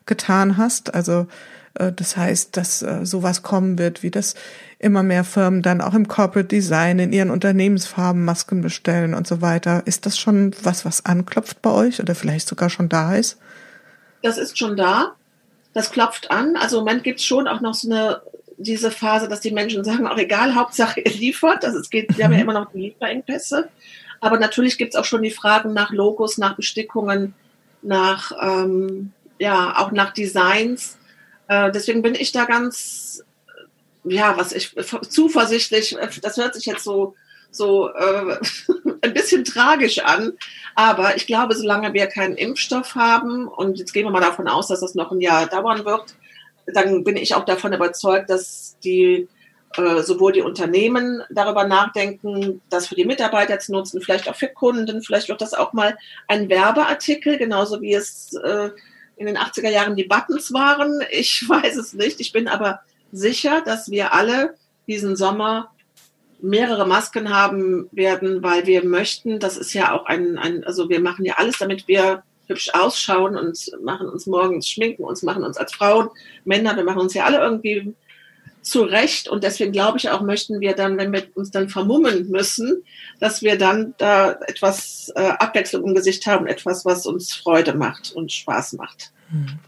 getan 0.07 0.57
hast. 0.57 0.95
Also 0.95 1.27
äh, 1.75 1.93
das 1.93 2.17
heißt, 2.17 2.57
dass 2.57 2.83
äh, 2.83 3.05
sowas 3.05 3.43
kommen 3.43 3.79
wird, 3.79 4.03
wie 4.03 4.11
das 4.11 4.35
immer 4.79 5.03
mehr 5.03 5.25
Firmen 5.25 5.61
dann 5.61 5.83
auch 5.83 5.95
im 5.95 6.09
Corporate 6.09 6.49
Design 6.49 6.99
in 6.99 7.13
ihren 7.13 7.31
Unternehmensfarben 7.31 8.25
Masken 8.25 8.63
bestellen 8.63 9.13
und 9.13 9.27
so 9.27 9.43
weiter. 9.43 9.83
Ist 9.85 10.07
das 10.07 10.19
schon 10.19 10.55
was, 10.63 10.87
was 10.87 11.05
anklopft 11.05 11.61
bei 11.61 11.71
euch 11.71 12.01
oder 12.01 12.15
vielleicht 12.15 12.49
sogar 12.49 12.71
schon 12.71 12.89
da 12.89 13.17
ist? 13.17 13.39
Das 14.23 14.39
ist 14.39 14.59
schon 14.59 14.77
da. 14.79 15.13
Das 15.75 15.91
klopft 15.91 16.31
an. 16.31 16.57
Also 16.57 16.79
im 16.79 16.85
Moment 16.85 17.05
gibt 17.05 17.21
es 17.21 17.25
schon 17.25 17.47
auch 17.49 17.61
noch 17.61 17.75
so 17.75 17.91
eine 17.91 18.21
diese 18.63 18.91
Phase, 18.91 19.29
dass 19.29 19.41
die 19.41 19.51
Menschen 19.51 19.85
sagen, 19.85 20.07
auch 20.07 20.19
egal, 20.19 20.55
Hauptsache 20.55 21.01
ihr 21.01 21.13
liefert. 21.13 21.65
Also 21.65 21.79
es 21.79 21.91
geht, 21.91 22.17
wir 22.17 22.25
haben 22.25 22.33
ja 22.33 22.39
mhm. 22.39 22.45
immer 22.45 22.61
noch 22.61 22.73
die 22.73 22.81
Lieferengpässe. 22.81 23.69
Aber 24.21 24.39
natürlich 24.39 24.79
gibt 24.79 24.95
es 24.95 25.01
auch 25.01 25.05
schon 25.05 25.23
die 25.23 25.31
Fragen 25.31 25.73
nach 25.73 25.91
Logos, 25.91 26.39
nach 26.39 26.55
Bestickungen, 26.57 27.35
nach, 27.83 28.33
ähm, 28.41 29.13
ja, 29.39 29.77
auch 29.79 29.91
nach 29.91 30.13
Designs. 30.13 30.97
Äh, 31.49 31.73
deswegen 31.73 32.03
bin 32.03 32.15
ich 32.15 32.31
da 32.31 32.45
ganz, 32.45 33.25
ja, 34.05 34.37
was 34.37 34.53
ich, 34.53 34.75
zuversichtlich, 35.09 35.97
das 36.23 36.37
hört 36.37 36.55
sich 36.55 36.67
jetzt 36.67 36.85
so, 36.85 37.17
so 37.51 37.89
äh, 37.89 38.39
ein 39.03 39.13
bisschen 39.13 39.45
tragisch 39.45 39.99
an. 39.99 40.35
Aber 40.75 41.17
ich 41.17 41.27
glaube, 41.27 41.55
solange 41.57 41.93
wir 41.93 42.07
keinen 42.07 42.37
Impfstoff 42.37 42.95
haben, 42.95 43.49
und 43.49 43.79
jetzt 43.79 43.93
gehen 43.93 44.07
wir 44.07 44.11
mal 44.11 44.21
davon 44.21 44.47
aus, 44.47 44.69
dass 44.69 44.81
das 44.81 44.95
noch 44.95 45.11
ein 45.11 45.21
Jahr 45.21 45.47
dauern 45.47 45.85
wird, 45.85 46.15
dann 46.67 47.05
bin 47.05 47.17
ich 47.17 47.35
auch 47.35 47.45
davon 47.45 47.73
überzeugt, 47.73 48.31
dass 48.31 48.77
die 48.85 49.29
äh, 49.77 50.03
sowohl 50.03 50.33
die 50.33 50.43
Unternehmen 50.43 51.23
darüber 51.31 51.65
nachdenken, 51.65 52.61
das 52.69 52.89
für 52.89 52.95
die 52.95 53.05
Mitarbeiter 53.05 53.59
zu 53.59 53.73
nutzen, 53.73 54.01
vielleicht 54.01 54.29
auch 54.29 54.37
für 54.37 54.49
Kunden, 54.49 55.03
vielleicht 55.03 55.29
wird 55.29 55.41
das 55.41 55.55
auch 55.55 55.73
mal 55.73 55.97
ein 56.29 56.49
Werbeartikel, 56.49 57.39
genauso 57.39 57.81
wie 57.81 57.95
es 57.95 58.35
äh, 58.35 58.71
in 59.17 59.27
den 59.27 59.39
80er 59.39 59.71
Jahren 59.71 59.97
die 59.97 60.05
Buttons 60.05 60.53
waren. 60.53 61.01
Ich 61.11 61.45
weiß 61.49 61.77
es 61.77 61.95
nicht. 61.95 62.21
Ich 62.21 62.33
bin 62.33 62.49
aber 62.49 62.81
sicher, 63.13 63.63
dass 63.65 63.91
wir 63.91 64.13
alle 64.13 64.55
diesen 64.87 65.17
Sommer 65.17 65.71
mehrere 66.41 66.87
Masken 66.87 67.33
haben 67.35 67.89
werden, 67.93 68.43
weil 68.43 68.67
wir 68.67 68.85
möchten, 68.85 69.39
das 69.39 69.57
ist 69.57 69.73
ja 69.73 69.93
auch 69.93 70.07
ein, 70.07 70.39
ein 70.39 70.65
also 70.65 70.89
wir 70.89 71.01
machen 71.01 71.25
ja 71.25 71.35
alles, 71.37 71.59
damit 71.59 71.87
wir 71.87 72.25
hübsch 72.49 72.71
ausschauen 72.73 73.37
und 73.37 73.59
machen 73.83 74.09
uns 74.09 74.27
morgens, 74.27 74.69
schminken 74.69 75.05
uns, 75.05 75.23
machen 75.23 75.45
uns 75.45 75.57
als 75.57 75.73
Frauen, 75.73 76.09
Männer, 76.45 76.77
wir 76.77 76.85
machen 76.85 77.01
uns 77.01 77.15
ja 77.15 77.25
alle 77.25 77.39
irgendwie 77.39 77.95
zu 78.63 78.83
Recht. 78.83 79.29
Und 79.29 79.45
deswegen 79.45 79.73
glaube 79.73 79.99
ich 79.99 80.11
auch, 80.11 80.23
möchten 80.23 80.61
wir 80.61 80.75
dann, 80.75 80.97
wenn 80.97 81.13
wir 81.13 81.25
uns 81.35 81.51
dann 81.51 81.69
vermummen 81.69 82.31
müssen, 82.31 82.85
dass 83.21 83.43
wir 83.43 83.59
dann 83.59 83.95
da 83.99 84.33
etwas 84.47 85.13
äh, 85.15 85.21
Abwechslung 85.21 85.85
im 85.85 85.95
Gesicht 85.95 86.27
haben, 86.27 86.47
etwas, 86.47 86.85
was 86.85 87.07
uns 87.07 87.35
Freude 87.35 87.75
macht 87.75 88.13
und 88.13 88.33
Spaß 88.33 88.75
macht. 88.75 89.13
Hm. 89.31 89.59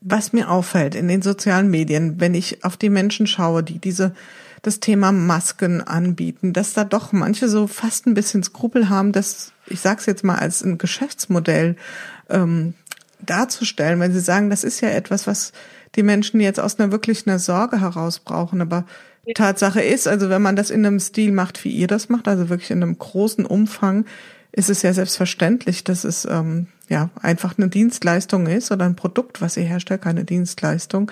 Was 0.00 0.32
mir 0.32 0.50
auffällt 0.50 0.94
in 0.94 1.08
den 1.08 1.22
sozialen 1.22 1.70
Medien, 1.70 2.20
wenn 2.20 2.34
ich 2.34 2.62
auf 2.62 2.76
die 2.76 2.90
Menschen 2.90 3.26
schaue, 3.26 3.62
die 3.62 3.78
diese 3.78 4.14
das 4.64 4.80
Thema 4.80 5.12
Masken 5.12 5.82
anbieten, 5.82 6.54
dass 6.54 6.72
da 6.72 6.84
doch 6.84 7.12
manche 7.12 7.50
so 7.50 7.66
fast 7.66 8.06
ein 8.06 8.14
bisschen 8.14 8.42
Skrupel 8.42 8.88
haben, 8.88 9.12
das, 9.12 9.52
ich 9.66 9.80
sag's 9.80 10.06
jetzt 10.06 10.24
mal, 10.24 10.36
als 10.36 10.62
ein 10.62 10.78
Geschäftsmodell 10.78 11.76
ähm, 12.30 12.72
darzustellen, 13.20 14.00
wenn 14.00 14.12
sie 14.12 14.20
sagen, 14.20 14.48
das 14.48 14.64
ist 14.64 14.80
ja 14.80 14.88
etwas, 14.88 15.26
was 15.26 15.52
die 15.96 16.02
Menschen 16.02 16.40
jetzt 16.40 16.58
aus 16.58 16.80
einer 16.80 16.90
wirklich 16.90 17.26
einer 17.26 17.38
Sorge 17.38 17.82
heraus 17.82 18.18
brauchen. 18.20 18.62
Aber 18.62 18.86
Tatsache 19.34 19.82
ist, 19.82 20.08
also 20.08 20.30
wenn 20.30 20.42
man 20.42 20.56
das 20.56 20.70
in 20.70 20.84
einem 20.84 20.98
Stil 20.98 21.32
macht, 21.32 21.62
wie 21.64 21.70
ihr 21.70 21.86
das 21.86 22.08
macht, 22.08 22.26
also 22.26 22.48
wirklich 22.48 22.70
in 22.70 22.82
einem 22.82 22.98
großen 22.98 23.44
Umfang, 23.44 24.06
ist 24.50 24.70
es 24.70 24.80
ja 24.80 24.94
selbstverständlich, 24.94 25.84
dass 25.84 26.04
es 26.04 26.24
ähm, 26.24 26.68
ja 26.88 27.10
einfach 27.20 27.56
eine 27.56 27.68
Dienstleistung 27.68 28.46
ist 28.46 28.70
oder 28.70 28.84
ein 28.84 28.96
Produkt, 28.96 29.40
was 29.40 29.56
ihr 29.56 29.64
herstellt, 29.64 30.02
keine 30.02 30.24
Dienstleistung. 30.24 31.10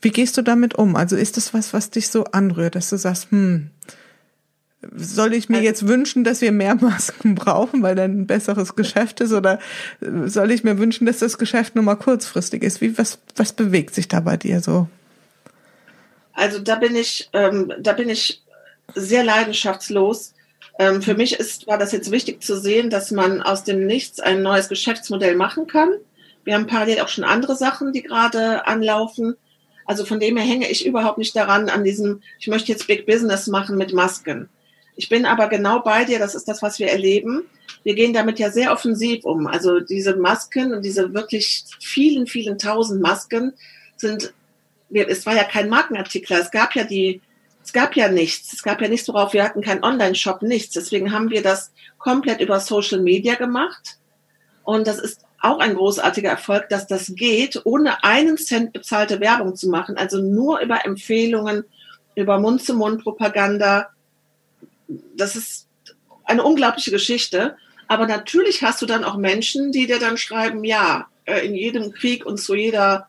Wie 0.00 0.10
gehst 0.10 0.36
du 0.36 0.42
damit 0.42 0.74
um? 0.74 0.96
Also 0.96 1.16
ist 1.16 1.36
das 1.36 1.54
was, 1.54 1.72
was 1.72 1.90
dich 1.90 2.08
so 2.08 2.24
anrührt, 2.24 2.74
dass 2.74 2.90
du 2.90 2.96
sagst, 2.96 3.30
hm, 3.30 3.70
soll 4.94 5.34
ich 5.34 5.48
mir 5.48 5.56
also 5.56 5.66
jetzt 5.66 5.88
wünschen, 5.88 6.24
dass 6.24 6.40
wir 6.40 6.52
mehr 6.52 6.74
Masken 6.80 7.34
brauchen, 7.34 7.82
weil 7.82 7.94
dann 7.94 8.20
ein 8.20 8.26
besseres 8.26 8.76
Geschäft 8.76 9.20
ist, 9.20 9.32
oder 9.32 9.58
soll 10.00 10.50
ich 10.50 10.64
mir 10.64 10.78
wünschen, 10.78 11.06
dass 11.06 11.18
das 11.18 11.38
Geschäft 11.38 11.74
nur 11.74 11.84
mal 11.84 11.96
kurzfristig 11.96 12.62
ist? 12.62 12.80
Wie 12.80 12.96
was 12.96 13.18
was 13.36 13.52
bewegt 13.52 13.94
sich 13.94 14.08
da 14.08 14.20
bei 14.20 14.36
dir 14.36 14.60
so? 14.60 14.88
Also 16.32 16.60
da 16.60 16.76
bin 16.76 16.94
ich 16.94 17.28
ähm, 17.32 17.72
da 17.80 17.92
bin 17.92 18.08
ich 18.08 18.42
sehr 18.94 19.24
leidenschaftslos. 19.24 20.34
Ähm, 20.78 21.02
für 21.02 21.14
mich 21.14 21.34
ist 21.34 21.66
war 21.66 21.76
das 21.76 21.92
jetzt 21.92 22.10
wichtig 22.10 22.42
zu 22.42 22.58
sehen, 22.58 22.88
dass 22.88 23.10
man 23.10 23.42
aus 23.42 23.64
dem 23.64 23.86
Nichts 23.86 24.20
ein 24.20 24.42
neues 24.42 24.68
Geschäftsmodell 24.68 25.36
machen 25.36 25.66
kann. 25.66 25.90
Wir 26.44 26.54
haben 26.54 26.66
parallel 26.66 27.00
auch 27.00 27.08
schon 27.08 27.24
andere 27.24 27.56
Sachen, 27.56 27.92
die 27.92 28.02
gerade 28.02 28.66
anlaufen. 28.66 29.36
Also 29.84 30.04
von 30.04 30.20
dem 30.20 30.36
her 30.36 30.46
hänge 30.46 30.70
ich 30.70 30.86
überhaupt 30.86 31.18
nicht 31.18 31.34
daran 31.34 31.68
an 31.68 31.82
diesem, 31.82 32.22
ich 32.38 32.46
möchte 32.46 32.70
jetzt 32.70 32.86
Big 32.86 33.06
Business 33.06 33.48
machen 33.48 33.76
mit 33.76 33.92
Masken. 33.92 34.48
Ich 34.96 35.08
bin 35.08 35.26
aber 35.26 35.48
genau 35.48 35.80
bei 35.80 36.04
dir, 36.04 36.18
das 36.18 36.34
ist 36.34 36.48
das, 36.48 36.62
was 36.62 36.78
wir 36.78 36.88
erleben. 36.88 37.44
Wir 37.84 37.94
gehen 37.94 38.12
damit 38.12 38.38
ja 38.38 38.50
sehr 38.50 38.72
offensiv 38.72 39.24
um. 39.24 39.46
Also 39.46 39.80
diese 39.80 40.16
Masken 40.16 40.72
und 40.72 40.84
diese 40.84 41.14
wirklich 41.14 41.64
vielen, 41.80 42.26
vielen 42.26 42.58
tausend 42.58 43.00
Masken 43.00 43.52
sind, 43.96 44.32
es 44.90 45.26
war 45.26 45.36
ja 45.36 45.44
kein 45.44 45.68
Markenartikler, 45.68 46.40
es 46.40 46.50
gab 46.50 46.74
ja 46.74 46.84
die, 46.84 47.20
es 47.68 47.74
gab 47.74 47.96
ja 47.96 48.08
nichts, 48.08 48.54
es 48.54 48.62
gab 48.62 48.80
ja 48.80 48.88
nichts, 48.88 49.08
worauf 49.08 49.34
wir 49.34 49.44
hatten 49.44 49.60
keinen 49.60 49.84
Online-Shop, 49.84 50.40
nichts. 50.40 50.72
Deswegen 50.72 51.12
haben 51.12 51.28
wir 51.28 51.42
das 51.42 51.70
komplett 51.98 52.40
über 52.40 52.60
Social 52.60 52.98
Media 52.98 53.34
gemacht. 53.34 53.98
Und 54.64 54.86
das 54.86 54.98
ist 54.98 55.20
auch 55.42 55.58
ein 55.58 55.74
großartiger 55.74 56.30
Erfolg, 56.30 56.70
dass 56.70 56.86
das 56.86 57.12
geht, 57.14 57.60
ohne 57.64 58.02
einen 58.04 58.38
Cent 58.38 58.72
bezahlte 58.72 59.20
Werbung 59.20 59.54
zu 59.54 59.68
machen, 59.68 59.98
also 59.98 60.22
nur 60.22 60.60
über 60.60 60.86
Empfehlungen, 60.86 61.64
über 62.14 62.40
Mund-zu-Mund-Propaganda, 62.40 63.90
das 65.14 65.36
ist 65.36 65.68
eine 66.24 66.44
unglaubliche 66.44 66.90
Geschichte. 66.90 67.58
Aber 67.86 68.06
natürlich 68.06 68.62
hast 68.62 68.80
du 68.80 68.86
dann 68.86 69.04
auch 69.04 69.18
Menschen, 69.18 69.72
die 69.72 69.86
dir 69.86 69.98
dann 69.98 70.16
schreiben, 70.16 70.64
ja, 70.64 71.08
äh, 71.26 71.46
in 71.46 71.54
jedem 71.54 71.92
Krieg 71.92 72.24
und 72.24 72.38
zu 72.38 72.54
jeder 72.54 73.08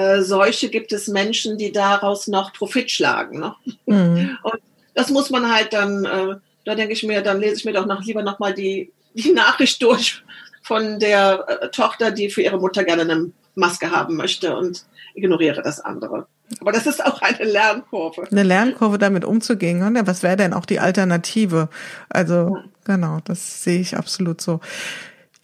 äh, 0.00 0.22
Seuche 0.22 0.68
gibt 0.68 0.92
es 0.92 1.08
Menschen, 1.08 1.58
die 1.58 1.72
daraus 1.72 2.26
noch 2.26 2.52
Profit 2.52 2.90
schlagen. 2.90 3.40
Ne? 3.40 3.54
Mhm. 3.86 4.38
Und 4.42 4.60
das 4.94 5.10
muss 5.10 5.30
man 5.30 5.52
halt 5.52 5.72
dann, 5.72 6.04
äh, 6.04 6.36
da 6.64 6.74
denke 6.74 6.92
ich 6.92 7.02
mir, 7.02 7.22
dann 7.22 7.40
lese 7.40 7.56
ich 7.56 7.64
mir 7.64 7.72
doch 7.72 7.86
noch 7.86 8.02
lieber 8.04 8.22
nochmal 8.22 8.54
die, 8.54 8.92
die 9.14 9.32
Nachricht 9.34 9.82
durch 9.82 10.22
von 10.62 10.98
der 10.98 11.44
äh, 11.48 11.68
Tochter, 11.70 12.10
die 12.10 12.30
für 12.30 12.42
ihre 12.42 12.58
Mutter 12.58 12.84
gerne 12.84 13.02
eine 13.02 13.30
Maske 13.54 13.90
haben 13.90 14.16
möchte 14.16 14.56
und 14.56 14.84
ignoriere 15.14 15.62
das 15.62 15.80
andere. 15.80 16.26
Aber 16.60 16.72
das 16.72 16.86
ist 16.86 17.04
auch 17.04 17.22
eine 17.22 17.44
Lernkurve. 17.44 18.26
Eine 18.30 18.42
Lernkurve, 18.42 18.98
damit 18.98 19.24
umzugehen. 19.24 19.78
Ne? 19.78 20.02
Was 20.04 20.22
wäre 20.22 20.36
denn 20.36 20.52
auch 20.52 20.66
die 20.66 20.80
Alternative? 20.80 21.68
Also 22.08 22.56
ja. 22.56 22.64
genau, 22.84 23.18
das 23.24 23.62
sehe 23.62 23.80
ich 23.80 23.96
absolut 23.96 24.40
so. 24.40 24.60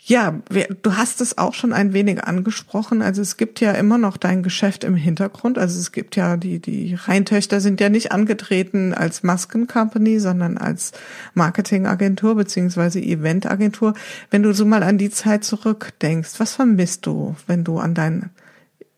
Ja, 0.09 0.41
du 0.83 0.97
hast 0.97 1.21
es 1.21 1.37
auch 1.37 1.53
schon 1.53 1.73
ein 1.73 1.93
wenig 1.93 2.23
angesprochen. 2.23 3.03
Also 3.03 3.23
es 3.23 3.37
gibt 3.37 3.59
ja 3.59 3.73
immer 3.73 3.99
noch 3.99 4.17
dein 4.17 4.45
Geschäft 4.45 4.85
im 4.85 4.95
Hintergrund. 4.95 5.59
Also 5.59 5.81
es 5.81 5.91
gibt 5.91 6.15
ja 6.15 6.37
die, 6.37 6.61
die 6.61 6.95
Rheintöchter 6.95 7.61
sind 7.61 7.81
ja 7.81 7.89
nicht 7.89 8.13
angetreten 8.13 8.95
als 8.95 9.25
Maskencompany, 9.25 10.21
sondern 10.21 10.59
als 10.59 10.93
Marketingagentur 11.35 12.37
beziehungsweise 12.37 13.01
Eventagentur. 13.01 13.95
Wenn 14.31 14.45
du 14.45 14.55
so 14.55 14.65
mal 14.65 14.85
an 14.85 14.97
die 14.97 15.11
Zeit 15.11 15.43
zurückdenkst, 15.43 16.39
was 16.39 16.53
vermisst 16.53 17.05
du, 17.05 17.35
wenn 17.49 17.65
du 17.65 17.81
an 17.81 17.95
dein 17.95 18.31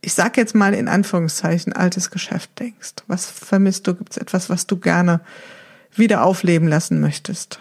ich 0.03 0.13
sag 0.13 0.37
jetzt 0.37 0.55
mal 0.55 0.75
in 0.75 0.89
Anführungszeichen, 0.89 1.73
altes 1.73 2.11
Geschäft 2.11 2.51
denkst? 2.61 2.97
Was 3.07 3.31
vermisst 3.31 3.87
du? 3.87 3.95
Gibt 3.95 4.13
es 4.13 4.19
etwas, 4.19 4.51
was 4.51 4.67
du 4.67 4.77
gerne 4.77 5.21
wieder 5.95 6.23
aufleben 6.23 6.69
lassen 6.69 7.01
möchtest? 7.01 7.61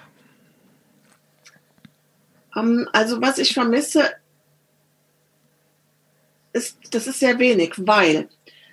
Ähm, 2.58 2.89
also 2.91 3.22
was 3.22 3.38
ich 3.38 3.54
vermisse, 3.54 4.10
ist, 6.54 6.78
das 6.91 7.08
ist 7.08 7.20
sehr 7.20 7.39
wenig, 7.39 7.74
weil 7.78 8.30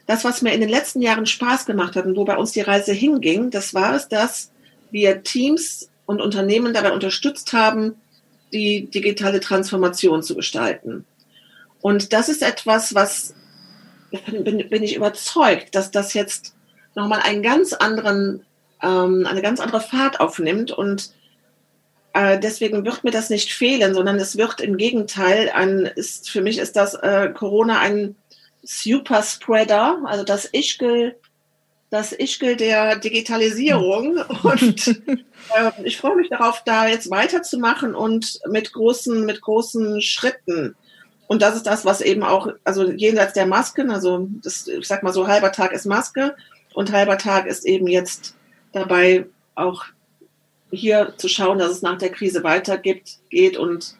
das, 0.07 0.25
was 0.25 0.42
mir 0.42 0.53
in 0.53 0.61
den 0.61 0.68
letzten 0.68 1.03
Jahren 1.03 1.27
Spaß 1.27 1.66
gemacht 1.66 1.97
hat 1.97 2.07
und 2.07 2.16
wo 2.16 2.25
bei 2.25 2.37
uns 2.37 2.53
die 2.53 2.61
Reise 2.61 2.92
hinging, 2.92 3.51
das 3.51 3.75
war 3.75 3.94
es, 3.94 4.09
dass 4.09 4.51
wir 4.90 5.23
Teams 5.23 5.90
und 6.07 6.20
Unternehmen 6.20 6.75
dabei 6.75 6.92
unterstützt 6.92 7.53
haben, 7.53 7.97
die 8.53 8.87
digitale 8.90 9.40
Transformation 9.40 10.23
zu 10.23 10.35
gestalten. 10.35 11.05
Und 11.81 12.12
das 12.12 12.29
ist 12.29 12.42
etwas, 12.42 12.94
was 12.94 13.35
bin, 14.11 14.68
bin 14.68 14.83
ich 14.83 14.94
überzeugt, 14.94 15.75
dass 15.75 15.90
das 15.90 16.14
jetzt 16.14 16.55
nochmal 16.94 17.20
einen 17.23 17.42
ganz 17.42 17.73
anderen, 17.73 18.44
ähm, 18.83 19.27
eine 19.27 19.42
ganz 19.42 19.61
andere 19.61 19.81
Fahrt 19.81 20.20
aufnimmt 20.20 20.70
und 20.70 21.12
äh, 22.14 22.38
deswegen 22.38 22.85
wird 22.85 23.03
mir 23.03 23.11
das 23.11 23.29
nicht 23.29 23.53
fehlen, 23.53 23.92
sondern 23.92 24.16
es 24.16 24.38
wird 24.38 24.61
im 24.61 24.77
Gegenteil 24.77 25.50
ein, 25.53 25.81
ist, 25.81 26.31
für 26.31 26.42
mich 26.42 26.59
ist 26.59 26.77
das 26.77 26.94
äh, 26.94 27.31
Corona 27.35 27.81
ein 27.81 28.14
Superspreader, 28.62 29.98
also 30.05 30.22
das 30.22 30.44
Ischgl, 30.46 31.16
das 31.90 32.12
Ischgl 32.12 32.55
der 32.55 32.96
Digitalisierung. 32.96 34.18
Und 34.44 34.87
äh, 34.87 35.70
ich 35.83 35.96
freue 35.96 36.14
mich 36.14 36.29
darauf, 36.31 36.62
da 36.64 36.87
jetzt 36.87 37.11
weiterzumachen 37.11 37.96
und 37.96 38.38
mit 38.48 38.72
großen, 38.72 39.27
mit 39.27 39.40
großen 39.42 40.00
Schritten. 40.00 40.77
Und 41.27 41.42
das 41.42 41.57
ist 41.57 41.66
das, 41.66 41.85
was 41.85 42.00
eben 42.00 42.22
auch, 42.22 42.48
also 42.62 42.90
jenseits 42.92 43.33
der 43.33 43.46
Masken, 43.46 43.90
also 43.90 44.29
das, 44.40 44.68
ich 44.68 44.87
sag 44.87 45.03
mal 45.03 45.12
so, 45.12 45.27
halber 45.27 45.50
Tag 45.50 45.72
ist 45.72 45.85
Maske 45.85 46.37
und 46.74 46.92
halber 46.92 47.18
Tag 47.18 47.46
ist 47.46 47.66
eben 47.66 47.88
jetzt 47.88 48.37
dabei 48.72 49.27
auch 49.57 49.85
hier 50.70 51.14
zu 51.16 51.29
schauen, 51.29 51.59
dass 51.59 51.70
es 51.70 51.83
nach 51.83 51.98
der 51.98 52.11
Krise 52.11 52.42
weitergeht 52.42 53.18
geht 53.31 53.57
und 53.57 53.96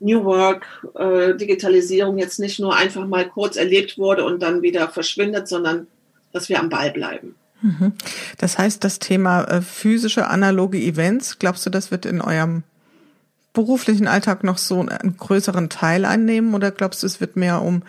New 0.00 0.24
Work, 0.24 0.66
äh, 0.94 1.34
Digitalisierung 1.36 2.18
jetzt 2.18 2.40
nicht 2.40 2.58
nur 2.58 2.74
einfach 2.74 3.06
mal 3.06 3.28
kurz 3.28 3.56
erlebt 3.56 3.98
wurde 3.98 4.24
und 4.24 4.40
dann 4.40 4.62
wieder 4.62 4.88
verschwindet, 4.88 5.46
sondern 5.46 5.86
dass 6.32 6.48
wir 6.48 6.58
am 6.58 6.70
Ball 6.70 6.90
bleiben. 6.90 7.34
Mhm. 7.60 7.92
Das 8.38 8.58
heißt, 8.58 8.82
das 8.82 8.98
Thema 8.98 9.44
äh, 9.44 9.60
physische 9.60 10.28
analoge 10.28 10.78
Events, 10.78 11.38
glaubst 11.38 11.66
du, 11.66 11.70
das 11.70 11.90
wird 11.90 12.06
in 12.06 12.22
eurem 12.22 12.62
beruflichen 13.52 14.06
Alltag 14.06 14.44
noch 14.44 14.58
so 14.58 14.80
einen 14.80 15.16
größeren 15.18 15.68
Teil 15.68 16.04
einnehmen 16.04 16.54
oder 16.54 16.70
glaubst 16.70 17.02
du, 17.02 17.06
es 17.06 17.20
wird 17.20 17.36
mehr 17.36 17.60
um 17.60 17.82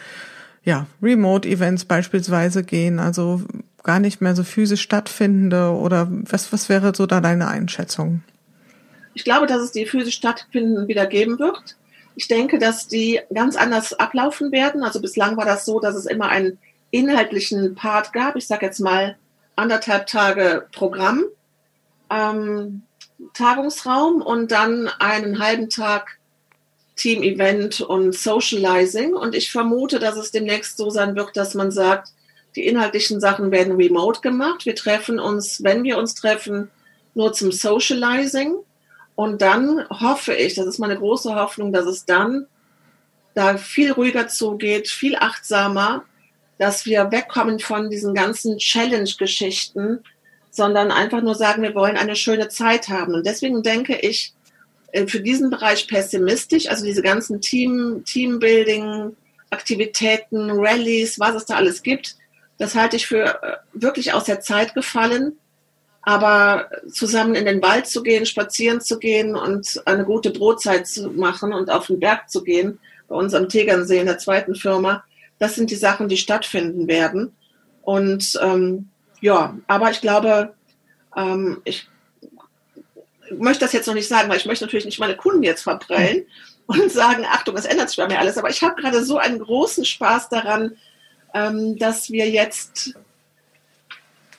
ja, 0.64 0.86
Remote-Events 1.02 1.86
beispielsweise 1.86 2.64
gehen, 2.64 3.00
also 3.00 3.42
gar 3.84 4.00
nicht 4.00 4.22
mehr 4.22 4.36
so 4.36 4.44
physisch 4.44 4.82
stattfindende 4.82 5.72
oder 5.72 6.08
was, 6.10 6.52
was 6.54 6.70
wäre 6.70 6.94
so 6.96 7.06
da 7.06 7.22
deine 7.22 7.48
Einschätzung? 7.48 8.24
Ich 9.14 9.24
glaube, 9.24 9.48
dass 9.48 9.62
es 9.62 9.72
die 9.72 9.86
physisch 9.86 10.16
stattfindenden 10.16 10.88
wieder 10.88 11.06
geben 11.06 11.40
wird. 11.40 11.78
Ich 12.16 12.28
denke, 12.28 12.60
dass 12.60 12.88
die 12.88 13.20
ganz 13.34 13.56
anders 13.56 13.94
ablaufen 13.94 14.52
werden. 14.52 14.84
Also 14.84 15.02
bislang 15.02 15.38
war 15.38 15.46
das 15.46 15.66
so, 15.66 15.80
dass 15.80 15.96
es 15.96 16.06
immer 16.06 16.30
einen 16.30 16.58
inhaltlichen 16.92 17.76
Part 17.76 18.14
gab. 18.14 18.36
Ich 18.36 18.48
sage 18.48 18.66
jetzt 18.66 18.80
mal 18.80 19.18
anderthalb 19.56 20.08
Tage 20.08 20.68
Programm. 20.72 21.24
Ähm, 22.10 22.84
Tagungsraum 23.34 24.22
und 24.22 24.52
dann 24.52 24.88
einen 25.00 25.40
halben 25.40 25.70
Tag 25.70 26.18
Team-Event 26.96 27.82
und 27.82 28.14
Socializing. 28.14 29.14
Und 29.14 29.36
ich 29.36 29.52
vermute, 29.52 30.00
dass 30.00 30.18
es 30.18 30.32
demnächst 30.32 30.78
so 30.78 30.90
sein 30.90 31.16
wird, 31.16 31.36
dass 31.38 31.54
man 31.54 31.72
sagt, 31.72 32.10
die 32.56 32.68
inhaltlichen 32.68 33.20
Sachen 33.20 33.52
werden 33.52 33.76
remote 33.76 34.22
gemacht. 34.22 34.66
Wir 34.66 34.76
treffen 34.76 35.20
uns, 35.20 35.64
wenn 35.64 35.84
wir 35.84 35.98
uns 35.98 36.16
treffen, 36.16 36.70
nur 37.14 37.34
zum 37.34 37.52
Socializing. 37.52 38.56
Und 39.16 39.42
dann 39.42 39.88
hoffe 39.90 40.34
ich, 40.34 40.56
das 40.56 40.66
ist 40.66 40.80
meine 40.80 40.98
große 40.98 41.36
Hoffnung, 41.36 41.72
dass 41.72 41.86
es 41.86 42.06
dann 42.06 42.48
da 43.34 43.58
viel 43.58 43.92
ruhiger 43.92 44.28
zugeht, 44.28 44.88
viel 44.90 45.16
achtsamer, 45.16 46.04
dass 46.58 46.86
wir 46.86 47.12
wegkommen 47.12 47.60
von 47.60 47.90
diesen 47.90 48.14
ganzen 48.14 48.58
Challenge-Geschichten, 48.58 50.04
sondern 50.50 50.92
einfach 50.92 51.22
nur 51.22 51.36
sagen, 51.36 51.64
wir 51.64 51.74
wollen 51.76 51.98
eine 51.98 52.16
schöne 52.16 52.50
Zeit 52.50 52.90
haben. 52.90 53.14
Und 53.14 53.26
deswegen 53.26 53.64
denke 53.64 53.98
ich, 53.98 54.34
äh, 54.92 55.08
für 55.08 55.22
diesen 55.22 55.50
Bereich 55.50 55.88
pessimistisch, 55.88 56.68
also 56.68 56.84
diese 56.84 57.02
ganzen 57.02 57.42
Team, 57.42 58.04
Teambuilding, 58.06 59.16
Aktivitäten, 59.50 60.50
Rallyes, 60.52 61.20
was 61.20 61.36
es 61.36 61.46
da 61.46 61.56
alles 61.56 61.84
gibt, 61.84 62.16
das 62.62 62.76
halte 62.76 62.96
ich 62.96 63.08
für 63.08 63.42
äh, 63.42 63.58
wirklich 63.74 64.14
aus 64.14 64.26
der 64.26 64.40
Zeit 64.40 64.76
gefallen. 64.76 65.38
Aber 66.04 66.70
zusammen 66.92 67.34
in 67.34 67.46
den 67.46 67.62
Wald 67.62 67.88
zu 67.88 68.04
gehen, 68.04 68.26
spazieren 68.26 68.82
zu 68.82 69.00
gehen 69.00 69.36
und 69.36 69.82
eine 69.86 70.06
gute 70.06 70.30
Brotzeit 70.30 70.88
zu 70.88 71.10
machen 71.10 71.54
und 71.54 71.72
auf 71.72 71.88
den 71.88 72.00
Berg 72.00 72.30
zu 72.30 72.44
gehen, 72.44 72.80
bei 73.08 73.16
uns 73.16 73.34
am 73.34 73.50
Tegernsee 73.50 74.00
in 74.00 74.06
der 74.06 74.18
zweiten 74.20 74.56
Firma, 74.56 75.04
das 75.40 75.56
sind 75.56 75.72
die 75.72 75.76
Sachen, 75.76 76.08
die 76.08 76.18
stattfinden 76.18 76.88
werden. 76.88 77.36
Und 77.82 78.40
ähm, 78.42 78.90
ja, 79.22 79.58
aber 79.68 79.90
ich 79.90 80.02
glaube, 80.02 80.54
ähm, 81.16 81.62
ich 81.64 81.88
möchte 83.32 83.66
das 83.66 83.74
jetzt 83.74 83.88
noch 83.88 83.96
nicht 83.96 84.08
sagen, 84.08 84.30
weil 84.30 84.38
ich 84.38 84.46
möchte 84.46 84.66
natürlich 84.66 84.86
nicht 84.86 85.00
meine 85.00 85.18
Kunden 85.18 85.44
jetzt 85.44 85.64
verprellen 85.64 86.26
und 86.68 86.92
sagen, 86.92 87.26
Achtung, 87.28 87.56
es 87.58 87.66
ändert 87.66 87.90
sich 87.90 87.98
bei 87.98 88.08
mir 88.08 88.20
alles. 88.20 88.38
Aber 88.38 88.50
ich 88.50 88.62
habe 88.62 88.80
gerade 88.80 89.04
so 89.04 89.18
einen 89.18 89.40
großen 89.40 89.86
Spaß 89.86 90.30
daran, 90.30 90.78
dass 91.34 92.12
wir 92.12 92.30
jetzt 92.30 92.96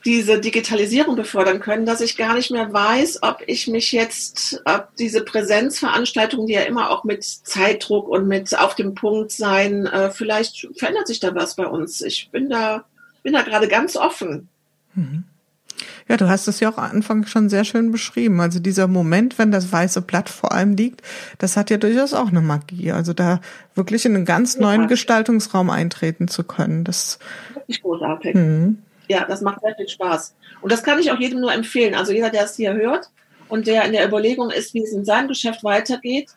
diese 0.05 0.41
Digitalisierung 0.41 1.17
befördern 1.17 1.61
können, 1.61 1.87
dass 1.87 2.01
ich 2.01 2.17
gar 2.17 2.35
nicht 2.35 2.51
mehr 2.51 2.73
weiß, 2.73 3.23
ob 3.23 3.43
ich 3.47 3.69
mich 3.69 3.93
jetzt, 3.93 4.61
ob 4.65 4.89
diese 4.97 5.25
Präsenzveranstaltungen, 5.25 6.47
die 6.47 6.55
ja 6.55 6.63
immer 6.63 6.91
auch 6.91 7.05
mit 7.05 7.23
Zeitdruck 7.25 8.09
und 8.09 8.27
mit 8.27 8.59
auf 8.59 8.75
dem 8.75 8.95
Punkt 8.95 9.31
sein, 9.31 9.87
äh, 9.87 10.11
vielleicht 10.11 10.69
verändert 10.77 11.07
sich 11.07 11.21
da 11.21 11.35
was 11.35 11.55
bei 11.55 11.67
uns. 11.67 12.01
Ich 12.01 12.31
bin 12.31 12.51
da, 12.51 12.85
bin 13.23 13.33
da 13.33 13.43
gerade 13.43 13.69
ganz 13.69 13.97
offen. 13.97 14.49
Mhm. 14.95 15.25
Ja, 16.09 16.17
du 16.17 16.29
hast 16.29 16.49
es 16.49 16.61
ja 16.61 16.71
auch 16.71 16.79
am 16.79 16.91
Anfang 16.91 17.27
schon 17.27 17.49
sehr 17.49 17.65
schön 17.65 17.93
beschrieben. 17.93 18.41
Also 18.41 18.61
dieser 18.61 18.89
Moment, 18.89 19.39
wenn 19.39 19.51
das 19.51 19.73
weiße 19.73 20.03
Blatt 20.03 20.29
vor 20.29 20.53
allem 20.53 20.77
liegt, 20.77 21.03
das 21.39 21.57
hat 21.57 21.71
ja 21.71 21.77
durchaus 21.77 22.15
auch 22.15 22.29
eine 22.29 22.41
Magie. 22.41 22.93
Also 22.93 23.13
da 23.13 23.41
wirklich 23.75 24.05
in 24.05 24.15
einen 24.15 24.25
ganz 24.25 24.59
neuen 24.59 24.89
Gestaltungsraum 24.89 25.71
eintreten 25.71 26.29
zu 26.29 26.45
können. 26.45 26.85
Das 26.85 27.19
ist 27.67 27.83
großartig. 27.83 28.35
Mhm. 28.35 28.79
Ja, 29.09 29.25
das 29.27 29.41
macht 29.41 29.61
sehr 29.63 29.75
viel 29.75 29.89
Spaß. 29.89 30.35
Und 30.61 30.73
das 30.73 30.83
kann 30.83 30.99
ich 30.99 31.11
auch 31.11 31.19
jedem 31.19 31.41
nur 31.41 31.53
empfehlen. 31.53 31.95
Also 31.95 32.13
jeder, 32.13 32.31
der 32.31 32.45
es 32.45 32.57
hier 32.57 32.73
hört 32.75 33.11
und 33.49 33.67
der 33.67 33.85
in 33.85 33.93
der 33.93 34.07
Überlegung 34.07 34.51
ist, 34.51 34.75
wie 34.75 34.83
es 34.83 34.93
in 34.93 35.05
seinem 35.05 35.29
Geschäft 35.29 35.65
weitergeht, 35.65 36.31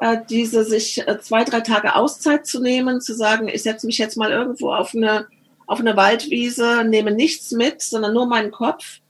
äh, 0.00 0.18
diese 0.28 0.64
sich 0.64 1.06
äh, 1.06 1.20
zwei, 1.20 1.44
drei 1.44 1.60
Tage 1.60 1.94
Auszeit 1.94 2.46
zu 2.46 2.60
nehmen, 2.60 3.00
zu 3.00 3.14
sagen, 3.14 3.48
ich 3.48 3.62
setze 3.62 3.86
mich 3.86 3.98
jetzt 3.98 4.16
mal 4.16 4.30
irgendwo 4.30 4.72
auf 4.72 4.94
eine 4.94 5.26
auf 5.68 5.80
eine 5.80 5.96
Waldwiese, 5.96 6.82
nehme 6.82 7.12
nichts 7.12 7.52
mit, 7.52 7.82
sondern 7.82 8.14
nur 8.14 8.26
meinen 8.26 8.50
Kopf 8.50 9.00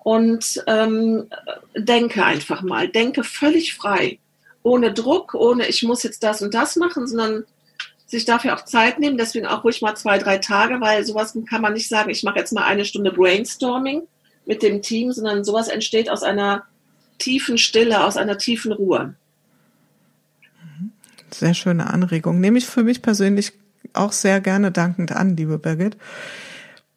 und 0.00 0.62
ähm, 0.66 1.30
denke 1.76 2.24
einfach 2.24 2.62
mal, 2.62 2.88
denke 2.88 3.22
völlig 3.22 3.74
frei, 3.74 4.18
ohne 4.62 4.92
Druck, 4.92 5.34
ohne 5.34 5.68
ich 5.68 5.84
muss 5.84 6.02
jetzt 6.02 6.22
das 6.24 6.42
und 6.42 6.52
das 6.52 6.74
machen, 6.76 7.06
sondern 7.06 7.44
sich 8.06 8.24
dafür 8.24 8.54
auch 8.54 8.64
Zeit 8.64 8.98
nehmen, 8.98 9.18
deswegen 9.18 9.46
auch 9.46 9.62
ruhig 9.62 9.82
mal 9.82 9.94
zwei, 9.94 10.18
drei 10.18 10.38
Tage, 10.38 10.80
weil 10.80 11.04
sowas 11.04 11.38
kann 11.48 11.62
man 11.62 11.74
nicht 11.74 11.88
sagen, 11.88 12.10
ich 12.10 12.24
mache 12.24 12.40
jetzt 12.40 12.52
mal 12.52 12.64
eine 12.64 12.84
Stunde 12.84 13.12
Brainstorming 13.12 14.02
mit 14.46 14.64
dem 14.64 14.82
Team, 14.82 15.12
sondern 15.12 15.44
sowas 15.44 15.68
entsteht 15.68 16.10
aus 16.10 16.24
einer 16.24 16.64
tiefen 17.18 17.56
Stille, 17.56 18.04
aus 18.04 18.16
einer 18.16 18.36
tiefen 18.36 18.72
Ruhe. 18.72 19.14
Sehr 21.30 21.54
schöne 21.54 21.86
Anregung. 21.86 22.40
Nehme 22.40 22.58
ich 22.58 22.66
für 22.66 22.82
mich 22.82 23.00
persönlich 23.00 23.52
auch 23.92 24.12
sehr 24.12 24.40
gerne 24.40 24.70
dankend 24.70 25.12
an, 25.12 25.36
liebe 25.36 25.58
Birgit. 25.58 25.96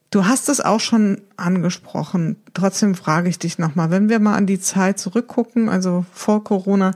Du 0.09 0.25
hast 0.27 0.47
es 0.47 0.61
auch 0.61 0.79
schon 0.79 1.21
angesprochen. 1.37 2.35
Trotzdem 2.53 2.93
frage 2.93 3.29
ich 3.29 3.39
dich 3.39 3.57
nochmal, 3.57 3.89
wenn 3.89 4.09
wir 4.09 4.19
mal 4.19 4.35
an 4.35 4.45
die 4.45 4.59
Zeit 4.59 4.99
zurückgucken, 4.99 5.69
also 5.69 6.05
vor 6.13 6.43
Corona, 6.43 6.93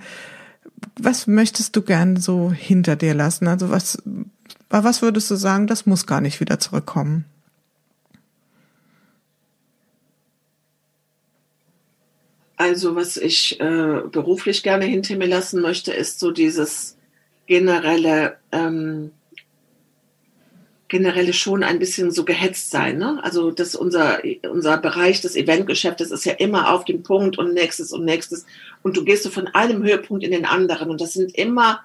was 1.00 1.26
möchtest 1.26 1.76
du 1.76 1.82
gern 1.82 2.18
so 2.18 2.52
hinter 2.52 2.96
dir 2.96 3.16
lassen? 3.16 3.48
Also 3.48 3.72
was, 3.72 3.98
was 4.70 5.02
würdest 5.02 5.32
du 5.32 5.36
sagen, 5.36 5.66
das 5.66 5.86
muss 5.86 6.06
gar 6.06 6.22
nicht 6.22 6.40
wieder 6.40 6.60
zurückkommen? 6.60 7.26
Also 12.58 12.96
was 12.96 13.18
ich 13.18 13.60
äh, 13.60 14.02
beruflich 14.12 14.64
gerne 14.64 14.86
hinter 14.86 15.16
mir 15.16 15.28
lassen 15.28 15.62
möchte, 15.62 15.94
ist 15.94 16.20
so 16.20 16.32
dieses 16.32 16.98
generelle 17.46 18.38
ähm, 18.52 19.12
generell 20.88 21.34
schon 21.34 21.64
ein 21.64 21.80
bisschen 21.80 22.12
so 22.12 22.24
gehetzt 22.24 22.72
sein. 22.72 22.98
Ne? 22.98 23.20
Also 23.24 23.52
das 23.52 23.76
unser, 23.76 24.22
unser 24.50 24.78
Bereich 24.78 25.22
des 25.22 25.36
Eventgeschäftes 25.36 26.12
ist 26.12 26.26
ja 26.26 26.34
immer 26.34 26.72
auf 26.74 26.86
dem 26.86 27.04
Punkt 27.04 27.38
und 27.38 27.54
nächstes 27.54 27.92
und 27.92 28.06
nächstes. 28.06 28.46
Und 28.84 28.96
du 28.96 29.04
gehst 29.04 29.24
so 29.24 29.30
von 29.30 29.48
einem 29.48 29.84
Höhepunkt 29.84 30.24
in 30.24 30.32
den 30.32 30.46
anderen. 30.46 30.90
Und 30.90 31.02
das 31.02 31.14
sind 31.14 31.36
immer 31.36 31.82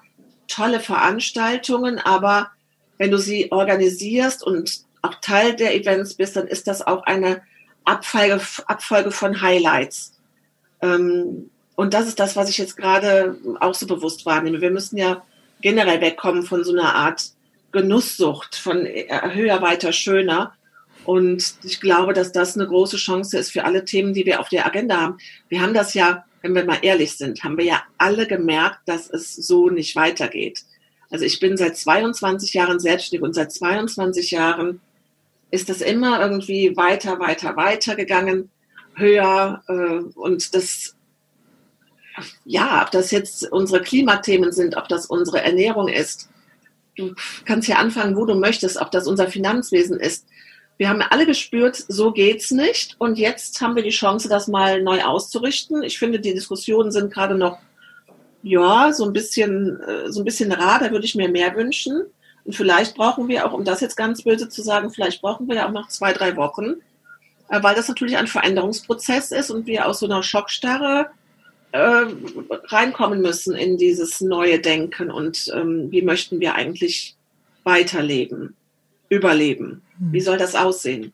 tolle 0.47 0.79
Veranstaltungen, 0.79 1.99
aber 1.99 2.51
wenn 2.97 3.11
du 3.11 3.17
sie 3.17 3.51
organisierst 3.51 4.43
und 4.43 4.83
auch 5.01 5.15
Teil 5.15 5.55
der 5.55 5.75
Events 5.75 6.13
bist, 6.13 6.35
dann 6.35 6.47
ist 6.47 6.67
das 6.67 6.85
auch 6.85 7.03
eine 7.03 7.41
Abfolge, 7.83 8.39
Abfolge 8.67 9.11
von 9.11 9.41
Highlights. 9.41 10.13
Ähm, 10.81 11.49
und 11.75 11.93
das 11.93 12.07
ist 12.07 12.19
das, 12.19 12.35
was 12.35 12.49
ich 12.49 12.57
jetzt 12.57 12.77
gerade 12.77 13.37
auch 13.59 13.73
so 13.73 13.87
bewusst 13.87 14.25
wahrnehme. 14.25 14.61
Wir 14.61 14.71
müssen 14.71 14.97
ja 14.97 15.23
generell 15.61 15.99
wegkommen 16.01 16.43
von 16.43 16.63
so 16.63 16.71
einer 16.71 16.95
Art 16.95 17.31
Genusssucht 17.73 18.55
von 18.55 18.85
äh, 18.85 19.05
höher, 19.33 19.61
weiter, 19.61 19.91
schöner. 19.91 20.53
Und 21.05 21.55
ich 21.63 21.81
glaube, 21.81 22.13
dass 22.13 22.31
das 22.31 22.55
eine 22.55 22.67
große 22.67 22.95
Chance 22.95 23.37
ist 23.37 23.51
für 23.51 23.65
alle 23.65 23.83
Themen, 23.83 24.13
die 24.13 24.25
wir 24.25 24.39
auf 24.39 24.47
der 24.47 24.65
Agenda 24.65 25.01
haben. 25.01 25.17
Wir 25.49 25.61
haben 25.61 25.73
das 25.73 25.93
ja, 25.93 26.23
wenn 26.41 26.55
wir 26.55 26.63
mal 26.63 26.79
ehrlich 26.81 27.17
sind, 27.17 27.43
haben 27.43 27.57
wir 27.57 27.65
ja 27.65 27.83
alle 27.97 28.25
gemerkt, 28.25 28.79
dass 28.85 29.09
es 29.09 29.35
so 29.35 29.69
nicht 29.69 29.97
weitergeht. 29.97 30.61
Also 31.09 31.25
ich 31.25 31.39
bin 31.39 31.57
seit 31.57 31.75
22 31.75 32.53
Jahren 32.53 32.79
selbstständig 32.79 33.23
und 33.23 33.35
seit 33.35 33.51
22 33.51 34.31
Jahren 34.31 34.79
ist 35.51 35.69
das 35.69 35.81
immer 35.81 36.21
irgendwie 36.21 36.75
weiter, 36.77 37.19
weiter, 37.19 37.55
weiter 37.55 37.95
gegangen, 37.95 38.49
höher. 38.95 39.61
Äh, 39.67 40.17
und 40.17 40.55
das, 40.55 40.95
ja, 42.45 42.81
ob 42.83 42.91
das 42.91 43.11
jetzt 43.11 43.51
unsere 43.51 43.81
Klimathemen 43.81 44.51
sind, 44.51 44.77
ob 44.77 44.87
das 44.87 45.05
unsere 45.05 45.41
Ernährung 45.41 45.89
ist, 45.89 46.29
du 46.95 47.13
kannst 47.45 47.67
ja 47.67 47.77
anfangen, 47.77 48.15
wo 48.15 48.25
du 48.25 48.35
möchtest, 48.35 48.77
ob 48.77 48.91
das 48.91 49.07
unser 49.07 49.27
Finanzwesen 49.27 49.99
ist. 49.99 50.27
Wir 50.77 50.89
haben 50.89 51.01
alle 51.01 51.25
gespürt, 51.25 51.75
so 51.87 52.11
geht's 52.11 52.51
nicht. 52.51 52.95
Und 52.99 53.17
jetzt 53.17 53.61
haben 53.61 53.75
wir 53.75 53.83
die 53.83 53.89
Chance, 53.89 54.27
das 54.27 54.47
mal 54.47 54.81
neu 54.81 55.03
auszurichten. 55.03 55.83
Ich 55.83 55.99
finde, 55.99 56.19
die 56.19 56.33
Diskussionen 56.33 56.91
sind 56.91 57.13
gerade 57.13 57.35
noch, 57.35 57.59
ja, 58.41 58.91
so 58.91 59.05
ein 59.05 59.13
bisschen, 59.13 59.79
äh, 59.81 60.11
so 60.11 60.21
ein 60.21 60.25
bisschen 60.25 60.51
rar. 60.51 60.79
Da 60.79 60.91
würde 60.91 61.05
ich 61.05 61.15
mir 61.15 61.29
mehr 61.29 61.55
wünschen. 61.55 62.03
Und 62.43 62.55
vielleicht 62.55 62.95
brauchen 62.95 63.27
wir 63.27 63.45
auch, 63.45 63.53
um 63.53 63.63
das 63.63 63.81
jetzt 63.81 63.95
ganz 63.95 64.23
böse 64.23 64.49
zu 64.49 64.61
sagen, 64.61 64.91
vielleicht 64.91 65.21
brauchen 65.21 65.47
wir 65.47 65.55
ja 65.55 65.67
auch 65.67 65.71
noch 65.71 65.87
zwei, 65.87 66.11
drei 66.11 66.35
Wochen, 66.35 66.75
äh, 67.49 67.61
weil 67.63 67.75
das 67.75 67.87
natürlich 67.87 68.17
ein 68.17 68.27
Veränderungsprozess 68.27 69.31
ist 69.31 69.49
und 69.49 69.65
wir 69.65 69.87
aus 69.87 69.99
so 69.99 70.07
einer 70.07 70.23
Schockstarre 70.23 71.07
äh, 71.73 72.05
reinkommen 72.67 73.21
müssen 73.21 73.55
in 73.55 73.77
dieses 73.77 74.21
neue 74.21 74.59
Denken 74.59 75.09
und 75.09 75.51
ähm, 75.55 75.91
wie 75.91 76.03
möchten 76.03 76.39
wir 76.39 76.53
eigentlich 76.53 77.15
weiterleben, 77.63 78.55
überleben. 79.09 79.81
Wie 79.97 80.21
soll 80.21 80.37
das 80.37 80.53
aussehen? 80.53 81.13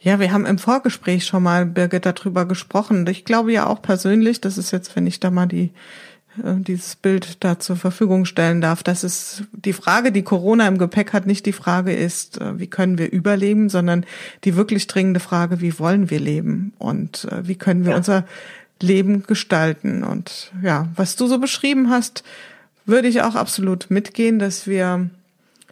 Ja, 0.00 0.20
wir 0.20 0.32
haben 0.32 0.44
im 0.44 0.58
Vorgespräch 0.58 1.24
schon 1.26 1.42
mal, 1.42 1.64
Birgit, 1.64 2.04
darüber 2.04 2.44
gesprochen. 2.44 3.06
Ich 3.08 3.24
glaube 3.24 3.52
ja 3.52 3.66
auch 3.66 3.80
persönlich, 3.80 4.40
das 4.40 4.58
ist 4.58 4.70
jetzt, 4.70 4.94
wenn 4.94 5.06
ich 5.06 5.18
da 5.18 5.30
mal 5.30 5.46
die, 5.46 5.72
äh, 6.44 6.54
dieses 6.58 6.96
Bild 6.96 7.42
da 7.42 7.58
zur 7.58 7.76
Verfügung 7.76 8.26
stellen 8.26 8.60
darf, 8.60 8.82
dass 8.82 9.02
es 9.02 9.44
die 9.52 9.72
Frage, 9.72 10.12
die 10.12 10.24
Corona 10.24 10.68
im 10.68 10.76
Gepäck 10.76 11.14
hat, 11.14 11.26
nicht 11.26 11.46
die 11.46 11.52
Frage 11.52 11.94
ist, 11.94 12.38
äh, 12.38 12.58
wie 12.58 12.68
können 12.68 12.98
wir 12.98 13.10
überleben, 13.10 13.70
sondern 13.70 14.04
die 14.44 14.56
wirklich 14.56 14.88
dringende 14.88 15.20
Frage, 15.20 15.62
wie 15.62 15.78
wollen 15.78 16.10
wir 16.10 16.20
leben 16.20 16.74
und 16.78 17.26
wie 17.42 17.56
können 17.56 17.84
wir 17.84 17.92
ja. 17.92 17.96
unser 17.96 18.24
Leben 18.80 19.24
gestalten. 19.24 20.04
Und 20.04 20.52
ja, 20.62 20.88
was 20.94 21.16
du 21.16 21.26
so 21.26 21.38
beschrieben 21.38 21.90
hast, 21.90 22.24
würde 22.84 23.08
ich 23.08 23.22
auch 23.22 23.34
absolut 23.34 23.90
mitgehen, 23.90 24.38
dass 24.38 24.66
wir 24.66 25.10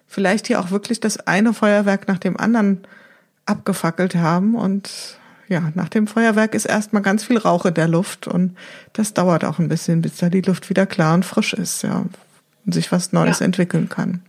vielleicht 0.06 0.46
hier 0.46 0.60
auch 0.60 0.70
wirklich 0.70 1.00
das 1.00 1.18
eine 1.26 1.52
Feuerwerk 1.52 2.08
nach 2.08 2.18
dem 2.18 2.36
anderen 2.36 2.86
abgefackelt 3.46 4.16
haben 4.16 4.54
und 4.54 5.18
ja, 5.48 5.70
nach 5.74 5.88
dem 5.88 6.06
Feuerwerk 6.06 6.54
ist 6.54 6.64
erstmal 6.64 7.02
ganz 7.02 7.22
viel 7.22 7.38
Rauch 7.38 7.66
in 7.66 7.74
der 7.74 7.86
Luft 7.86 8.26
und 8.26 8.56
das 8.92 9.14
dauert 9.14 9.44
auch 9.44 9.58
ein 9.58 9.68
bisschen, 9.68 10.02
bis 10.02 10.16
da 10.16 10.28
die 10.28 10.40
Luft 10.40 10.68
wieder 10.68 10.86
klar 10.86 11.14
und 11.14 11.24
frisch 11.24 11.52
ist, 11.52 11.82
ja, 11.82 12.04
und 12.64 12.74
sich 12.74 12.90
was 12.90 13.12
Neues 13.12 13.38
ja. 13.38 13.46
entwickeln 13.46 13.88
kann. 13.88 14.22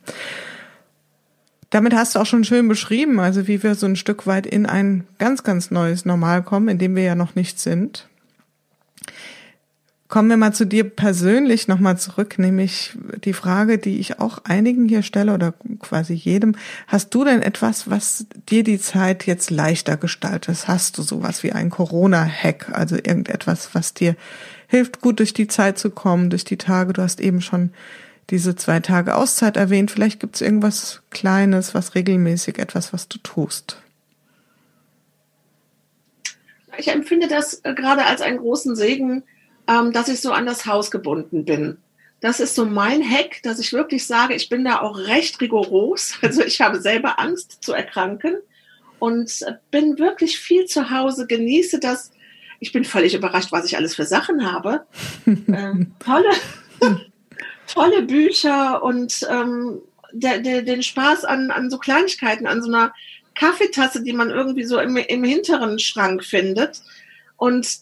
Damit 1.72 1.94
hast 1.94 2.16
du 2.16 2.20
auch 2.20 2.26
schon 2.26 2.44
schön 2.44 2.68
beschrieben, 2.68 3.20
also 3.20 3.48
wie 3.48 3.62
wir 3.64 3.76
so 3.76 3.88
ein 3.88 3.96
Stück 3.96 4.28
weit 4.28 4.46
in 4.46 4.66
ein 4.66 5.06
ganz, 5.18 5.44
ganz 5.44 5.72
neues 5.72 6.06
Normal 6.06 6.44
kommen, 6.44 6.70
in 6.70 6.78
dem 6.78 6.96
wir 6.96 7.04
ja 7.04 7.16
noch 7.16 7.36
nicht 7.36 7.60
sind. 7.60 8.08
Kommen 10.08 10.30
wir 10.30 10.38
mal 10.38 10.54
zu 10.54 10.66
dir 10.66 10.86
persönlich 10.86 11.68
nochmal 11.68 11.98
zurück, 11.98 12.40
nämlich 12.40 12.98
die 13.26 13.34
Frage, 13.34 13.78
die 13.78 14.00
ich 14.00 14.20
auch 14.20 14.40
einigen 14.46 14.88
hier 14.88 15.04
stelle 15.04 15.34
oder 15.34 15.54
quasi 15.80 16.14
jedem. 16.14 16.56
Hast 16.88 17.14
du 17.14 17.26
denn 17.26 17.42
etwas, 17.42 17.90
was 17.90 18.26
dir 18.50 18.64
die 18.64 18.80
Zeit 18.80 19.26
jetzt 19.26 19.50
leichter 19.50 19.98
gestaltet? 19.98 20.70
Hast 20.70 20.98
du 20.98 21.02
sowas 21.02 21.44
wie 21.44 21.52
ein 21.52 21.70
Corona-Hack, 21.70 22.70
also 22.72 22.96
irgendetwas, 22.96 23.72
was 23.74 23.94
dir 23.94 24.16
hilft, 24.68 25.02
gut 25.02 25.20
durch 25.20 25.34
die 25.34 25.50
Zeit 25.50 25.78
zu 25.78 25.90
kommen, 25.90 26.30
durch 26.30 26.46
die 26.46 26.58
Tage? 26.58 26.94
Du 26.94 27.02
hast 27.02 27.20
eben 27.20 27.42
schon 27.42 27.72
diese 28.30 28.56
zwei 28.56 28.80
Tage 28.80 29.14
Auszeit 29.14 29.58
erwähnt. 29.58 29.92
Vielleicht 29.92 30.22
gibt 30.22 30.36
es 30.36 30.42
irgendwas 30.42 31.02
Kleines, 31.10 31.74
was 31.74 31.96
regelmäßig, 31.96 32.60
etwas, 32.60 32.94
was 32.94 33.10
du 33.10 33.18
tust. 33.20 33.82
Ich 36.78 36.88
empfinde 36.90 37.28
das 37.28 37.62
gerade 37.64 38.06
als 38.06 38.22
einen 38.22 38.38
großen 38.38 38.76
Segen, 38.76 39.24
ähm, 39.68 39.92
dass 39.92 40.08
ich 40.08 40.22
so 40.22 40.32
an 40.32 40.46
das 40.46 40.66
Haus 40.66 40.92
gebunden 40.92 41.46
bin. 41.46 41.78
Das 42.20 42.40
ist 42.40 42.56
so 42.56 42.66
mein 42.66 43.08
Hack, 43.08 43.42
dass 43.44 43.60
ich 43.60 43.74
wirklich 43.74 44.08
sage, 44.08 44.34
ich 44.34 44.50
bin 44.50 44.64
da 44.64 44.82
auch 44.82 44.98
recht 44.98 45.40
rigoros. 45.40 46.18
Also 46.22 46.42
ich 46.44 46.62
habe 46.62 46.80
selber 46.80 47.20
Angst 47.20 47.64
zu 47.64 47.74
erkranken 47.74 48.38
und 49.00 49.46
bin 49.70 50.00
wirklich 50.00 50.40
viel 50.40 50.66
zu 50.66 50.90
Hause, 50.90 51.28
genieße 51.28 51.80
das. 51.80 52.12
Ich 52.60 52.72
bin 52.72 52.86
völlig 52.86 53.14
überrascht, 53.14 53.52
was 53.52 53.66
ich 53.66 53.78
alles 53.78 53.96
für 53.96 54.06
Sachen 54.06 54.52
habe. 54.52 54.86
ähm, 55.28 55.92
tolle, 56.00 56.32
tolle 57.68 58.02
Bücher 58.02 58.82
und 58.82 59.28
ähm, 59.30 59.82
der, 60.12 60.40
der, 60.40 60.64
den 60.64 60.82
Spaß 60.82 61.26
an, 61.26 61.52
an 61.52 61.70
so 61.70 61.78
Kleinigkeiten, 61.78 62.48
an 62.48 62.64
so 62.64 62.70
einer 62.70 62.94
Kaffeetasse, 63.38 64.04
die 64.04 64.14
man 64.14 64.30
irgendwie 64.30 64.64
so 64.64 64.80
im, 64.80 64.98
im 64.98 65.24
hinteren 65.24 65.80
Schrank 65.80 66.24
findet. 66.24 66.82
Und 67.38 67.80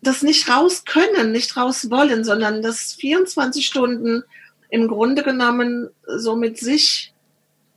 das 0.00 0.22
nicht 0.22 0.48
raus 0.48 0.84
können, 0.84 1.32
nicht 1.32 1.56
raus 1.56 1.90
wollen, 1.90 2.24
sondern 2.24 2.62
das 2.62 2.94
24 2.94 3.66
Stunden 3.66 4.22
im 4.70 4.88
Grunde 4.88 5.22
genommen 5.22 5.90
so 6.06 6.36
mit 6.36 6.58
sich, 6.58 7.12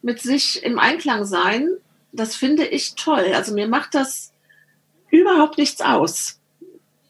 mit 0.01 0.21
sich 0.21 0.63
im 0.63 0.79
Einklang 0.79 1.25
sein, 1.25 1.69
das 2.11 2.35
finde 2.35 2.65
ich 2.65 2.95
toll. 2.95 3.31
Also 3.33 3.53
mir 3.53 3.67
macht 3.67 3.93
das 3.93 4.33
überhaupt 5.09 5.57
nichts 5.57 5.81
aus. 5.81 6.39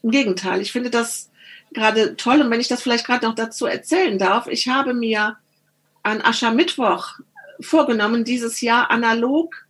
Im 0.02 0.10
Gegenteil, 0.10 0.60
ich 0.60 0.72
finde 0.72 0.90
das 0.90 1.30
gerade 1.72 2.16
toll. 2.16 2.40
Und 2.40 2.50
wenn 2.50 2.60
ich 2.60 2.68
das 2.68 2.82
vielleicht 2.82 3.06
gerade 3.06 3.26
noch 3.26 3.34
dazu 3.34 3.66
erzählen 3.66 4.18
darf, 4.18 4.46
ich 4.46 4.68
habe 4.68 4.94
mir 4.94 5.36
an 6.02 6.20
Aschermittwoch 6.20 7.18
vorgenommen, 7.60 8.24
dieses 8.24 8.60
Jahr 8.60 8.90
analog 8.90 9.67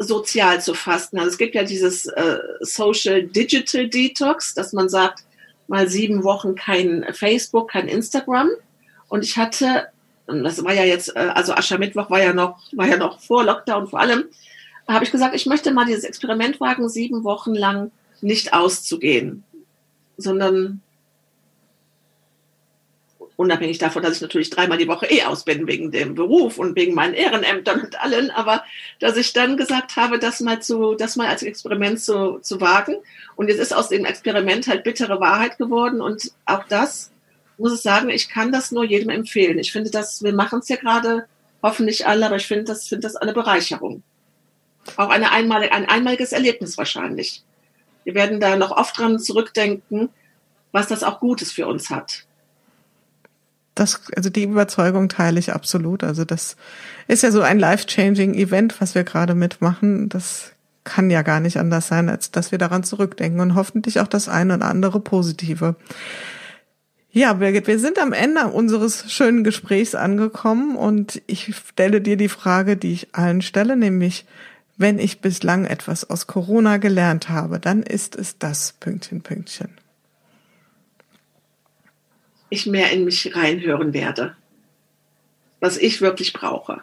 sozial 0.00 0.60
zu 0.62 0.74
fasten. 0.74 1.18
Also 1.18 1.30
es 1.30 1.38
gibt 1.38 1.54
ja 1.54 1.62
dieses 1.62 2.06
äh, 2.06 2.38
Social 2.60 3.22
Digital 3.22 3.86
Detox, 3.88 4.54
dass 4.54 4.72
man 4.72 4.88
sagt, 4.88 5.24
mal 5.68 5.88
sieben 5.88 6.24
Wochen 6.24 6.54
kein 6.56 7.06
Facebook, 7.12 7.70
kein 7.70 7.86
Instagram. 7.86 8.48
Und 9.08 9.24
ich 9.24 9.36
hatte, 9.36 9.88
das 10.26 10.64
war 10.64 10.72
ja 10.72 10.84
jetzt, 10.84 11.14
äh, 11.14 11.30
also 11.34 11.52
Aschermittwoch 11.52 12.10
war 12.10 12.20
ja 12.20 12.32
noch, 12.32 12.58
war 12.72 12.88
ja 12.88 12.96
noch 12.96 13.20
vor 13.20 13.44
Lockdown 13.44 13.86
vor 13.86 14.00
allem, 14.00 14.24
habe 14.88 15.04
ich 15.04 15.12
gesagt, 15.12 15.36
ich 15.36 15.46
möchte 15.46 15.70
mal 15.70 15.84
dieses 15.84 16.02
Experiment 16.02 16.60
wagen, 16.60 16.88
sieben 16.88 17.22
Wochen 17.22 17.54
lang 17.54 17.92
nicht 18.22 18.52
auszugehen, 18.52 19.44
sondern 20.16 20.80
unabhängig 23.40 23.78
davon, 23.78 24.02
dass 24.02 24.16
ich 24.16 24.20
natürlich 24.20 24.50
dreimal 24.50 24.76
die 24.76 24.86
Woche 24.86 25.06
eh 25.06 25.22
aus 25.22 25.44
bin 25.44 25.66
wegen 25.66 25.90
dem 25.90 26.14
Beruf 26.14 26.58
und 26.58 26.76
wegen 26.76 26.94
meinen 26.94 27.14
Ehrenämtern 27.14 27.80
und 27.80 27.98
allen, 27.98 28.30
aber 28.30 28.62
dass 28.98 29.16
ich 29.16 29.32
dann 29.32 29.56
gesagt 29.56 29.96
habe, 29.96 30.18
das 30.18 30.40
mal 30.40 30.60
zu, 30.60 30.94
das 30.94 31.16
mal 31.16 31.26
als 31.26 31.42
Experiment 31.42 32.00
zu, 32.00 32.40
zu 32.40 32.60
wagen. 32.60 32.96
Und 33.36 33.48
jetzt 33.48 33.58
ist 33.58 33.72
aus 33.74 33.88
dem 33.88 34.04
Experiment 34.04 34.68
halt 34.68 34.84
bittere 34.84 35.20
Wahrheit 35.20 35.56
geworden 35.56 36.02
und 36.02 36.30
auch 36.44 36.64
das 36.68 37.12
muss 37.56 37.74
ich 37.74 37.80
sagen, 37.80 38.10
ich 38.10 38.28
kann 38.28 38.52
das 38.52 38.72
nur 38.72 38.84
jedem 38.84 39.08
empfehlen. 39.08 39.58
Ich 39.58 39.72
finde 39.72 39.90
das, 39.90 40.22
wir 40.22 40.34
machen 40.34 40.58
es 40.58 40.68
ja 40.68 40.76
gerade, 40.76 41.24
hoffentlich 41.62 42.06
alle, 42.06 42.26
aber 42.26 42.36
ich 42.36 42.46
finde 42.46 42.64
das, 42.64 42.88
finde 42.88 43.06
das 43.06 43.16
eine 43.16 43.32
Bereicherung. 43.32 44.02
Auch 44.96 45.08
eine 45.08 45.32
einmalige, 45.32 45.72
ein 45.72 45.88
einmaliges 45.88 46.32
Erlebnis 46.32 46.76
wahrscheinlich. 46.76 47.42
Wir 48.04 48.14
werden 48.14 48.38
da 48.38 48.56
noch 48.56 48.70
oft 48.70 48.98
dran 48.98 49.18
zurückdenken, 49.18 50.10
was 50.72 50.88
das 50.88 51.02
auch 51.02 51.20
Gutes 51.20 51.52
für 51.52 51.66
uns 51.66 51.88
hat 51.88 52.26
das, 53.80 54.00
also 54.14 54.28
die 54.28 54.44
Überzeugung 54.44 55.08
teile 55.08 55.40
ich 55.40 55.52
absolut. 55.52 56.04
Also 56.04 56.24
das 56.24 56.56
ist 57.08 57.22
ja 57.22 57.30
so 57.30 57.40
ein 57.40 57.58
life-changing 57.58 58.34
Event, 58.34 58.80
was 58.80 58.94
wir 58.94 59.04
gerade 59.04 59.34
mitmachen. 59.34 60.08
Das 60.08 60.52
kann 60.84 61.10
ja 61.10 61.22
gar 61.22 61.40
nicht 61.40 61.56
anders 61.56 61.88
sein, 61.88 62.08
als 62.08 62.30
dass 62.30 62.52
wir 62.52 62.58
daran 62.58 62.84
zurückdenken 62.84 63.40
und 63.40 63.54
hoffentlich 63.54 64.00
auch 64.00 64.06
das 64.06 64.28
eine 64.28 64.56
oder 64.56 64.66
andere 64.66 65.00
Positive. 65.00 65.76
Ja, 67.10 67.32
Birgit, 67.32 67.66
wir 67.66 67.78
sind 67.78 67.98
am 67.98 68.12
Ende 68.12 68.48
unseres 68.48 69.10
schönen 69.10 69.42
Gesprächs 69.42 69.94
angekommen 69.94 70.76
und 70.76 71.20
ich 71.26 71.54
stelle 71.56 72.00
dir 72.00 72.16
die 72.16 72.28
Frage, 72.28 72.76
die 72.76 72.92
ich 72.92 73.14
allen 73.14 73.42
stelle, 73.42 73.76
nämlich, 73.76 74.26
wenn 74.76 74.98
ich 74.98 75.20
bislang 75.20 75.64
etwas 75.64 76.08
aus 76.08 76.26
Corona 76.26 76.76
gelernt 76.76 77.28
habe, 77.28 77.58
dann 77.58 77.82
ist 77.82 78.14
es 78.14 78.38
das 78.38 78.74
Pünktchen, 78.78 79.22
Pünktchen 79.22 79.79
ich 82.50 82.66
mehr 82.66 82.92
in 82.92 83.04
mich 83.04 83.34
reinhören 83.34 83.94
werde, 83.94 84.36
was 85.60 85.76
ich 85.76 86.00
wirklich 86.00 86.32
brauche. 86.32 86.82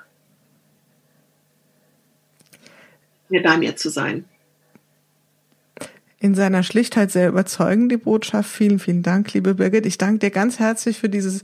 Mir 3.30 3.44
bei 3.44 3.58
mir 3.58 3.76
zu 3.76 3.90
sein. 3.90 4.26
In 6.20 6.34
seiner 6.34 6.64
Schlichtheit 6.64 7.12
sehr 7.12 7.28
überzeugend 7.30 7.92
die 7.92 7.98
Botschaft. 7.98 8.50
Vielen, 8.50 8.80
vielen 8.80 9.04
Dank, 9.04 9.34
liebe 9.34 9.54
Birgit. 9.54 9.86
Ich 9.86 9.98
danke 9.98 10.20
dir 10.20 10.32
ganz 10.32 10.58
herzlich 10.58 10.98
für 10.98 11.10
dieses 11.10 11.44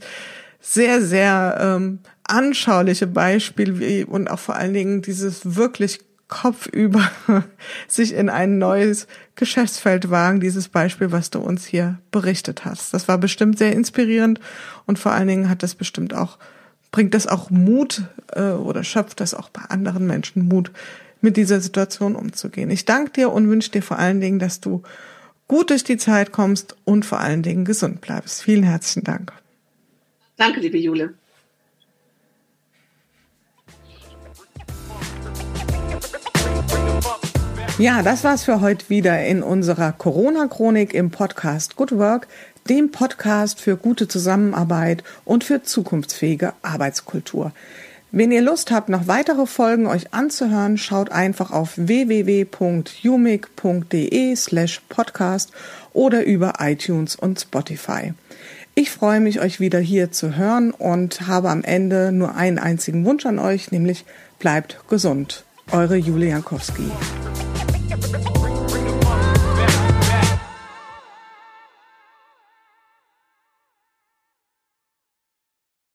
sehr, 0.60 1.02
sehr 1.02 1.58
ähm, 1.60 2.00
anschauliche 2.24 3.06
Beispiel 3.06 3.78
wie, 3.78 4.04
und 4.04 4.28
auch 4.28 4.38
vor 4.38 4.56
allen 4.56 4.72
Dingen 4.72 5.02
dieses 5.02 5.54
wirklich 5.56 6.00
kopfüber 6.28 7.10
sich 7.88 8.14
in 8.14 8.28
ein 8.28 8.58
neues 8.58 9.06
Geschäftsfeld 9.34 10.10
wagen, 10.10 10.40
dieses 10.40 10.68
Beispiel, 10.68 11.12
was 11.12 11.30
du 11.30 11.40
uns 11.40 11.66
hier 11.66 11.98
berichtet 12.10 12.64
hast. 12.64 12.94
Das 12.94 13.08
war 13.08 13.18
bestimmt 13.18 13.58
sehr 13.58 13.72
inspirierend 13.72 14.40
und 14.86 14.98
vor 14.98 15.12
allen 15.12 15.28
Dingen 15.28 15.48
hat 15.48 15.62
das 15.62 15.74
bestimmt 15.74 16.14
auch, 16.14 16.38
bringt 16.92 17.14
das 17.14 17.26
auch 17.26 17.50
Mut 17.50 18.02
äh, 18.32 18.52
oder 18.52 18.84
schöpft 18.84 19.20
das 19.20 19.34
auch 19.34 19.48
bei 19.50 19.62
anderen 19.62 20.06
Menschen 20.06 20.48
Mut, 20.48 20.70
mit 21.20 21.36
dieser 21.36 21.60
Situation 21.60 22.14
umzugehen. 22.16 22.70
Ich 22.70 22.84
danke 22.84 23.12
dir 23.12 23.32
und 23.32 23.48
wünsche 23.48 23.70
dir 23.70 23.82
vor 23.82 23.98
allen 23.98 24.20
Dingen, 24.20 24.38
dass 24.38 24.60
du 24.60 24.82
gut 25.48 25.70
durch 25.70 25.84
die 25.84 25.96
Zeit 25.96 26.32
kommst 26.32 26.76
und 26.84 27.04
vor 27.04 27.20
allen 27.20 27.42
Dingen 27.42 27.64
gesund 27.64 28.00
bleibst. 28.00 28.42
Vielen 28.42 28.62
herzlichen 28.62 29.04
Dank. 29.04 29.32
Danke, 30.36 30.60
liebe 30.60 30.78
Jule. 30.78 31.14
Ja, 37.76 38.02
das 38.02 38.22
war's 38.22 38.44
für 38.44 38.60
heute 38.60 38.88
wieder 38.88 39.26
in 39.26 39.42
unserer 39.42 39.90
Corona-Chronik 39.90 40.94
im 40.94 41.10
Podcast 41.10 41.74
Good 41.74 41.90
Work, 41.98 42.28
dem 42.68 42.92
Podcast 42.92 43.60
für 43.60 43.76
gute 43.76 44.06
Zusammenarbeit 44.06 45.02
und 45.24 45.42
für 45.42 45.64
zukunftsfähige 45.64 46.52
Arbeitskultur. 46.62 47.50
Wenn 48.12 48.30
ihr 48.30 48.42
Lust 48.42 48.70
habt, 48.70 48.90
noch 48.90 49.08
weitere 49.08 49.44
Folgen 49.46 49.88
euch 49.88 50.14
anzuhören, 50.14 50.78
schaut 50.78 51.10
einfach 51.10 51.50
auf 51.50 51.72
www.umic.de 51.74 52.46
slash 54.36 54.80
podcast 54.88 55.50
oder 55.92 56.22
über 56.24 56.52
iTunes 56.60 57.16
und 57.16 57.40
Spotify. 57.40 58.14
Ich 58.76 58.92
freue 58.92 59.18
mich, 59.18 59.40
euch 59.40 59.58
wieder 59.58 59.80
hier 59.80 60.12
zu 60.12 60.36
hören 60.36 60.70
und 60.70 61.26
habe 61.26 61.50
am 61.50 61.64
Ende 61.64 62.12
nur 62.12 62.36
einen 62.36 62.60
einzigen 62.60 63.04
Wunsch 63.04 63.26
an 63.26 63.40
euch, 63.40 63.72
nämlich 63.72 64.04
bleibt 64.38 64.78
gesund. 64.88 65.44
Eure 65.72 66.00
Julia 66.00 66.30
Jankowski. 66.30 66.84